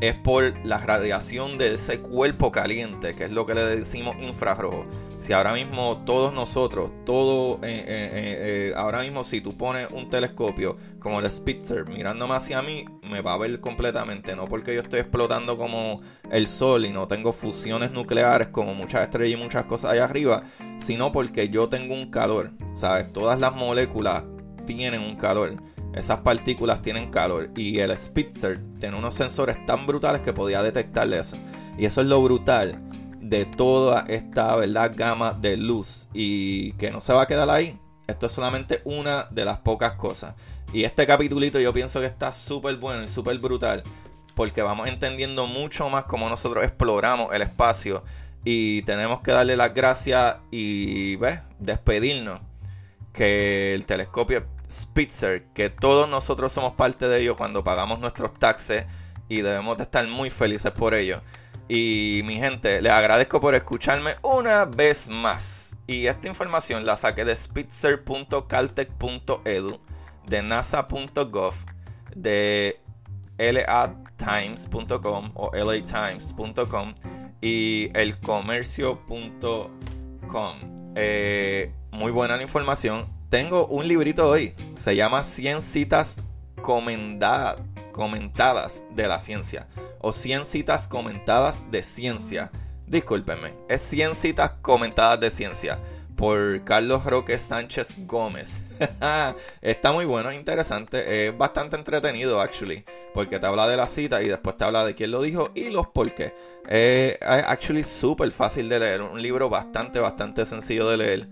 es 0.00 0.14
por 0.14 0.54
la 0.64 0.78
radiación 0.78 1.58
de 1.58 1.74
ese 1.74 2.00
cuerpo 2.00 2.50
caliente, 2.50 3.14
que 3.14 3.24
es 3.24 3.30
lo 3.30 3.44
que 3.44 3.54
le 3.54 3.62
decimos 3.62 4.16
infrarrojo. 4.20 4.86
Si 5.18 5.32
ahora 5.32 5.54
mismo 5.54 6.02
todos 6.04 6.32
nosotros, 6.32 6.92
todo, 7.04 7.56
eh, 7.62 7.84
eh, 7.86 8.70
eh, 8.70 8.72
ahora 8.76 9.02
mismo 9.02 9.24
si 9.24 9.40
tú 9.40 9.56
pones 9.56 9.88
un 9.92 10.10
telescopio 10.10 10.76
como 10.98 11.20
el 11.20 11.30
Spitzer 11.30 11.88
mirándome 11.88 12.34
hacia 12.34 12.62
mí, 12.62 12.84
me 13.02 13.22
va 13.22 13.34
a 13.34 13.38
ver 13.38 13.60
completamente, 13.60 14.36
no 14.36 14.46
porque 14.46 14.74
yo 14.74 14.80
estoy 14.80 15.00
explotando 15.00 15.56
como 15.56 16.00
el 16.30 16.48
sol 16.48 16.84
y 16.84 16.90
no 16.90 17.06
tengo 17.06 17.32
fusiones 17.32 17.90
nucleares 17.92 18.48
como 18.48 18.74
muchas 18.74 19.02
estrellas 19.02 19.38
y 19.38 19.42
muchas 19.42 19.64
cosas 19.64 19.92
allá 19.92 20.04
arriba, 20.04 20.42
sino 20.78 21.12
porque 21.12 21.48
yo 21.48 21.68
tengo 21.68 21.94
un 21.94 22.10
calor, 22.10 22.52
¿sabes? 22.74 23.12
Todas 23.12 23.38
las 23.38 23.54
moléculas 23.54 24.26
tienen 24.66 25.00
un 25.00 25.16
calor 25.16 25.56
esas 25.94 26.18
partículas 26.18 26.82
tienen 26.82 27.10
calor 27.10 27.50
y 27.56 27.78
el 27.78 27.96
Spitzer 27.96 28.60
tiene 28.80 28.96
unos 28.96 29.14
sensores 29.14 29.64
tan 29.64 29.86
brutales 29.86 30.22
que 30.22 30.32
podía 30.32 30.62
detectarle 30.62 31.20
eso. 31.20 31.36
Y 31.78 31.86
eso 31.86 32.00
es 32.00 32.08
lo 32.08 32.20
brutal 32.20 32.82
de 33.24 33.46
toda 33.46 34.04
esta 34.08 34.54
¿verdad? 34.56 34.92
gama 34.94 35.32
de 35.32 35.56
luz 35.56 36.08
y 36.12 36.72
que 36.74 36.90
no 36.90 37.00
se 37.00 37.12
va 37.12 37.22
a 37.22 37.26
quedar 37.26 37.48
ahí. 37.50 37.78
Esto 38.06 38.26
es 38.26 38.32
solamente 38.32 38.82
una 38.84 39.24
de 39.30 39.46
las 39.46 39.58
pocas 39.60 39.94
cosas. 39.94 40.34
Y 40.72 40.84
este 40.84 41.06
capitulito 41.06 41.58
yo 41.58 41.72
pienso 41.72 42.00
que 42.00 42.06
está 42.06 42.32
súper 42.32 42.76
bueno 42.76 43.02
y 43.02 43.08
súper 43.08 43.38
brutal 43.38 43.82
porque 44.34 44.62
vamos 44.62 44.88
entendiendo 44.88 45.46
mucho 45.46 45.88
más 45.88 46.04
cómo 46.04 46.28
nosotros 46.28 46.64
exploramos 46.64 47.32
el 47.32 47.42
espacio 47.42 48.04
y 48.44 48.82
tenemos 48.82 49.20
que 49.20 49.30
darle 49.30 49.56
las 49.56 49.72
gracias 49.72 50.36
y 50.50 51.16
¿ves? 51.16 51.40
despedirnos 51.58 52.40
que 53.12 53.74
el 53.74 53.86
telescopio 53.86 54.44
Spitzer, 54.70 55.44
que 55.54 55.70
todos 55.70 56.08
nosotros 56.08 56.52
somos 56.52 56.74
parte 56.74 57.06
de 57.06 57.20
ello 57.20 57.36
cuando 57.36 57.62
pagamos 57.62 58.00
nuestros 58.00 58.34
taxes 58.38 58.86
y 59.28 59.40
debemos 59.40 59.76
de 59.76 59.84
estar 59.84 60.06
muy 60.08 60.30
felices 60.30 60.72
por 60.72 60.94
ello. 60.94 61.22
Y 61.68 62.22
mi 62.24 62.38
gente, 62.38 62.80
les 62.82 62.90
agradezco 62.92 63.40
por 63.40 63.54
escucharme 63.54 64.16
una 64.22 64.64
vez 64.64 65.08
más. 65.08 65.76
Y 65.86 66.06
esta 66.06 66.26
información 66.28 66.84
la 66.84 66.96
saqué 66.96 67.24
de 67.24 67.34
spitzer.caltech.edu, 67.34 69.80
de 70.26 70.42
nasa.gov, 70.42 71.54
de 72.14 72.78
latimes.com 73.38 75.32
o 75.34 75.50
latimes.com 75.54 76.94
y 77.40 77.88
elcomercio.com. 77.94 80.58
Eh, 80.96 81.72
muy 81.90 82.12
buena 82.12 82.36
la 82.36 82.42
información 82.42 83.14
tengo 83.34 83.66
un 83.66 83.88
librito 83.88 84.28
hoy. 84.28 84.54
Se 84.76 84.94
llama 84.94 85.24
100 85.24 85.60
citas 85.60 86.22
comentadas 87.94 88.84
de 88.90 89.06
la 89.06 89.18
ciencia. 89.18 89.68
O 90.00 90.12
100 90.12 90.44
citas 90.44 90.88
comentadas 90.88 91.64
de 91.70 91.82
ciencia. 91.82 92.50
Discúlpenme. 92.86 93.54
Es 93.68 93.80
100 93.82 94.14
citas 94.16 94.52
comentadas 94.60 95.20
de 95.20 95.30
ciencia. 95.30 95.78
por 96.16 96.62
Carlos 96.62 97.04
Roque 97.04 97.38
Sánchez 97.38 97.96
Gómez. 98.06 98.60
Está 99.60 99.92
muy 99.92 100.04
bueno, 100.04 100.30
es 100.30 100.36
interesante, 100.36 101.26
es 101.26 101.36
bastante 101.36 101.74
entretenido, 101.74 102.40
actually, 102.40 102.84
porque 103.12 103.40
te 103.40 103.46
habla 103.46 103.66
de 103.66 103.76
la 103.76 103.88
cita 103.88 104.22
y 104.22 104.28
después 104.28 104.56
te 104.56 104.62
habla 104.62 104.84
de 104.84 104.94
quién 104.94 105.10
lo 105.10 105.20
dijo 105.22 105.50
y 105.56 105.70
los 105.70 105.88
por 105.88 106.14
qué. 106.14 106.32
es 106.68 107.18
actually 107.20 107.82
súper 107.82 108.30
fácil 108.30 108.68
de 108.68 108.78
leer, 108.78 109.02
un 109.02 109.20
libro 109.20 109.48
bastante, 109.48 109.98
bastante 109.98 110.46
sencillo 110.46 110.88
de 110.88 110.96
leer. 110.96 111.28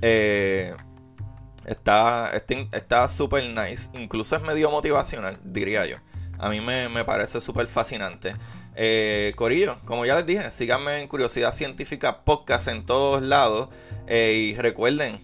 Eh, 0.00 0.74
está 1.66 2.32
está 2.72 3.08
súper 3.08 3.44
nice, 3.44 3.90
incluso 3.94 4.36
es 4.36 4.42
medio 4.42 4.70
motivacional, 4.70 5.38
diría 5.44 5.86
yo. 5.86 5.96
A 6.38 6.48
mí 6.48 6.60
me, 6.60 6.88
me 6.88 7.04
parece 7.04 7.40
súper 7.40 7.66
fascinante. 7.66 8.34
Eh, 8.74 9.32
Corillo, 9.36 9.78
como 9.84 10.06
ya 10.06 10.16
les 10.16 10.26
dije, 10.26 10.50
síganme 10.50 11.00
en 11.00 11.08
Curiosidad 11.08 11.52
Científica 11.52 12.24
Podcast 12.24 12.68
en 12.68 12.84
todos 12.84 13.22
lados. 13.22 13.68
Eh, 14.06 14.52
y 14.52 14.54
recuerden, 14.56 15.20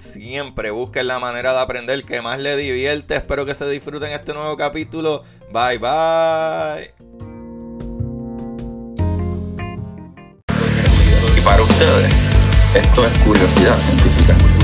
siempre 0.00 0.70
busquen 0.70 1.06
la 1.06 1.18
manera 1.18 1.52
de 1.52 1.60
aprender 1.60 2.04
que 2.04 2.22
más 2.22 2.38
les 2.38 2.56
divierte. 2.56 3.16
Espero 3.16 3.44
que 3.44 3.54
se 3.54 3.68
disfruten 3.68 4.12
este 4.12 4.32
nuevo 4.32 4.56
capítulo. 4.56 5.22
Bye 5.52 5.78
bye. 5.78 6.94
Y 11.36 11.40
para 11.42 11.62
ustedes, 11.62 12.12
esto 12.74 13.06
es 13.06 13.18
Curiosidad 13.18 13.76
Científica. 13.76 14.57